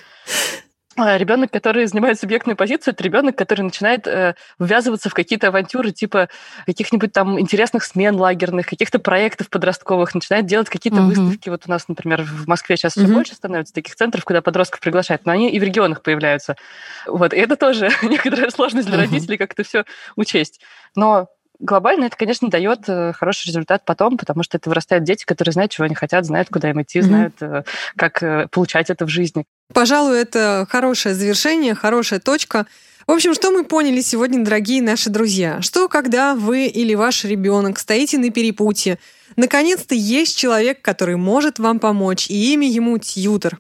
А, 0.97 1.17
ребенок, 1.17 1.51
который 1.51 1.87
занимает 1.87 2.19
субъектную 2.19 2.57
позицию, 2.57 2.93
это 2.93 3.03
ребенок, 3.03 3.37
который 3.37 3.63
начинает 3.63 4.07
э, 4.07 4.35
ввязываться 4.59 5.09
в 5.09 5.15
какие-то 5.15 5.49
авантюры 5.49 5.91
типа 5.91 6.29
каких-нибудь 6.67 7.13
там 7.13 7.41
интересных 7.41 7.85
смен 7.85 8.17
лагерных, 8.17 8.67
каких-то 8.67 8.99
проектов 8.99 9.49
подростковых, 9.49 10.15
начинает 10.15 10.47
делать 10.47 10.69
какие-то 10.69 11.01
uh-huh. 11.01 11.07
выставки. 11.07 11.49
Вот 11.49 11.63
у 11.67 11.71
нас, 11.71 11.89
например, 11.89 12.23
в 12.23 12.47
Москве 12.47 12.77
сейчас 12.77 12.97
uh-huh. 12.97 13.05
все 13.05 13.15
больше 13.15 13.35
становится 13.35 13.73
таких 13.73 13.95
центров, 13.95 14.25
куда 14.25 14.43
подростков 14.43 14.81
приглашают, 14.81 15.25
но 15.25 15.33
они 15.33 15.51
и 15.51 15.59
в 15.59 15.63
регионах 15.63 16.03
появляются. 16.03 16.57
Вот, 17.07 17.33
и 17.33 17.39
это 17.39 17.57
тоже 17.57 17.91
некоторая 18.03 18.51
сложность 18.51 18.89
для 18.89 18.99
uh-huh. 18.99 19.01
родителей, 19.01 19.39
как 19.39 19.53
это 19.53 19.65
все 19.65 19.85
учесть. 20.17 20.61
Но 20.95 21.29
глобально 21.63 22.05
это, 22.05 22.17
конечно, 22.17 22.51
дает 22.51 22.81
э, 22.89 23.13
хороший 23.15 23.47
результат 23.47 23.85
потом, 23.85 24.19
потому 24.19 24.43
что 24.43 24.59
это 24.59 24.69
вырастают 24.69 25.05
дети, 25.05 25.25
которые 25.25 25.53
знают, 25.53 25.71
чего 25.71 25.85
они 25.85 25.95
хотят, 25.95 26.27
знают, 26.27 26.49
куда 26.51 26.69
им 26.71 26.83
идти, 26.83 26.99
mm-hmm. 26.99 27.03
знают, 27.03 27.35
э, 27.41 27.63
как 27.97 28.23
э, 28.23 28.49
получать 28.51 28.91
это 28.91 29.07
в 29.07 29.09
жизни. 29.09 29.47
Пожалуй, 29.73 30.21
это 30.21 30.67
хорошее 30.69 31.15
завершение, 31.15 31.75
хорошая 31.75 32.21
точка. 32.21 32.67
В 33.07 33.13
общем, 33.13 33.35
что 33.35 33.51
мы 33.51 33.65
поняли 33.65 34.01
сегодня, 34.01 34.45
дорогие 34.45 34.83
наши 34.83 35.09
друзья? 35.09 35.63
Что 35.63 35.89
когда 35.89 36.35
вы 36.35 36.67
или 36.67 36.95
ваш 36.95 37.25
ребенок 37.25 37.79
стоите 37.79 38.19
на 38.19 38.31
перепутье, 38.31 38.99
наконец-то 39.37 39.95
есть 39.95 40.37
человек, 40.37 40.83
который 40.83 41.17
может 41.17 41.59
вам 41.59 41.79
помочь, 41.79 42.29
и 42.29 42.53
имя 42.53 42.69
ему 42.69 42.99
тьютер. 42.99 43.59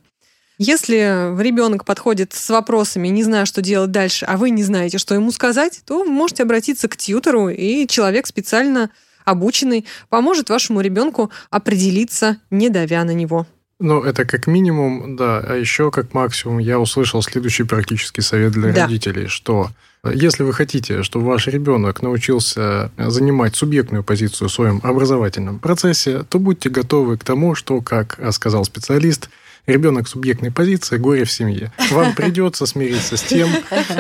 Если 0.64 0.94
ребенок 1.42 1.84
подходит 1.84 2.34
с 2.34 2.48
вопросами, 2.48 3.08
не 3.08 3.24
знаю, 3.24 3.46
что 3.46 3.62
делать 3.62 3.90
дальше, 3.90 4.26
а 4.26 4.36
вы 4.36 4.50
не 4.50 4.62
знаете, 4.62 4.96
что 4.98 5.12
ему 5.12 5.32
сказать, 5.32 5.82
то 5.84 6.04
можете 6.04 6.44
обратиться 6.44 6.86
к 6.86 6.96
тьютору, 6.96 7.48
и 7.48 7.88
человек 7.88 8.28
специально 8.28 8.88
обученный 9.24 9.84
поможет 10.08 10.50
вашему 10.50 10.80
ребенку 10.80 11.32
определиться, 11.50 12.36
не 12.50 12.68
давя 12.68 13.02
на 13.02 13.10
него. 13.10 13.44
Ну, 13.80 14.04
это 14.04 14.24
как 14.24 14.46
минимум, 14.46 15.16
да. 15.16 15.40
А 15.44 15.56
еще 15.56 15.90
как 15.90 16.14
максимум 16.14 16.58
я 16.58 16.78
услышал 16.78 17.22
следующий 17.22 17.64
практический 17.64 18.20
совет 18.20 18.52
для 18.52 18.72
да. 18.72 18.82
родителей, 18.82 19.26
что 19.26 19.70
если 20.04 20.44
вы 20.44 20.52
хотите, 20.52 21.02
чтобы 21.02 21.26
ваш 21.26 21.48
ребенок 21.48 22.02
научился 22.02 22.92
занимать 22.96 23.56
субъектную 23.56 24.04
позицию 24.04 24.48
в 24.48 24.52
своем 24.52 24.80
образовательном 24.84 25.58
процессе, 25.58 26.22
то 26.22 26.38
будьте 26.38 26.70
готовы 26.70 27.18
к 27.18 27.24
тому, 27.24 27.56
что, 27.56 27.80
как 27.80 28.20
сказал 28.30 28.64
специалист, 28.64 29.28
ребенок 29.66 30.08
субъектной 30.08 30.50
позиции, 30.50 30.96
горе 30.96 31.24
в 31.24 31.30
семье. 31.30 31.72
Вам 31.90 32.14
придется 32.16 32.66
смириться 32.66 33.16
с 33.16 33.22
тем, 33.22 33.48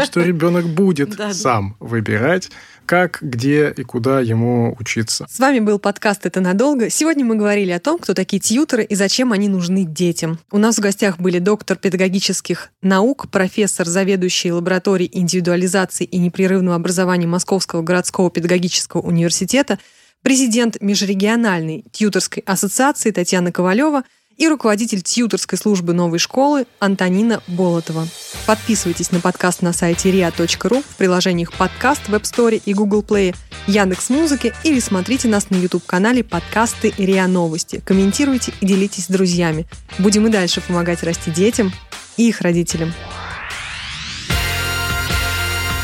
что 0.04 0.20
ребенок 0.20 0.66
будет 0.66 1.18
сам 1.32 1.76
выбирать, 1.78 2.50
как, 2.86 3.18
где 3.20 3.72
и 3.76 3.82
куда 3.84 4.20
ему 4.20 4.76
учиться. 4.78 5.26
С 5.30 5.38
вами 5.38 5.60
был 5.60 5.78
подкаст 5.78 6.26
«Это 6.26 6.40
надолго». 6.40 6.90
Сегодня 6.90 7.24
мы 7.24 7.36
говорили 7.36 7.70
о 7.70 7.78
том, 7.78 7.98
кто 7.98 8.12
такие 8.12 8.40
тьютеры 8.40 8.82
и 8.82 8.94
зачем 8.94 9.32
они 9.32 9.48
нужны 9.48 9.84
детям. 9.84 10.38
У 10.50 10.58
нас 10.58 10.76
в 10.76 10.80
гостях 10.80 11.18
были 11.18 11.38
доктор 11.38 11.76
педагогических 11.76 12.70
наук, 12.82 13.30
профессор, 13.30 13.86
заведующий 13.86 14.52
лабораторией 14.52 15.10
индивидуализации 15.12 16.04
и 16.04 16.18
непрерывного 16.18 16.76
образования 16.76 17.28
Московского 17.28 17.82
городского 17.82 18.30
педагогического 18.30 19.00
университета, 19.00 19.78
президент 20.22 20.80
Межрегиональной 20.80 21.84
тьюторской 21.92 22.42
ассоциации 22.44 23.12
Татьяна 23.12 23.52
Ковалева– 23.52 24.02
и 24.42 24.48
руководитель 24.48 25.02
тьюторской 25.02 25.56
службы 25.56 25.92
новой 25.92 26.18
школы 26.18 26.66
Антонина 26.80 27.40
Болотова. 27.46 28.08
Подписывайтесь 28.44 29.12
на 29.12 29.20
подкаст 29.20 29.62
на 29.62 29.72
сайте 29.72 30.10
ria.ru 30.10 30.82
в 30.82 30.96
приложениях 30.96 31.52
подкаст 31.52 32.08
в 32.08 32.14
App 32.14 32.62
и 32.64 32.74
Google 32.74 33.02
Play, 33.02 33.36
Яндекс 33.68 34.10
Музыки 34.10 34.52
или 34.64 34.80
смотрите 34.80 35.28
нас 35.28 35.50
на 35.50 35.54
YouTube-канале 35.54 36.24
подкасты 36.24 36.92
РИА 36.98 37.28
Новости. 37.28 37.80
Комментируйте 37.84 38.52
и 38.60 38.66
делитесь 38.66 39.04
с 39.04 39.08
друзьями. 39.08 39.64
Будем 40.00 40.26
и 40.26 40.30
дальше 40.30 40.60
помогать 40.60 41.04
расти 41.04 41.30
детям 41.30 41.72
и 42.16 42.28
их 42.28 42.40
родителям. 42.40 42.92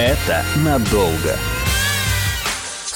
Это 0.00 0.44
надолго. 0.56 1.38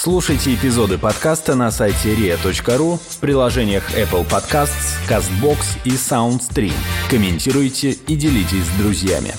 Слушайте 0.04 0.52
эпизоды 0.56 0.98
подкаста 0.98 1.54
на 1.54 1.70
сайте 1.70 2.12
ria.ru 2.16 2.98
в 2.98 3.18
приложениях 3.18 3.88
Apple 3.96 4.28
Podcasts, 4.28 4.98
CastBox 5.08 5.58
и 5.84 5.90
SoundStream. 5.90 6.72
Комментируйте 7.08 7.92
и 7.92 8.16
делитесь 8.16 8.64
с 8.64 8.82
друзьями. 8.82 9.32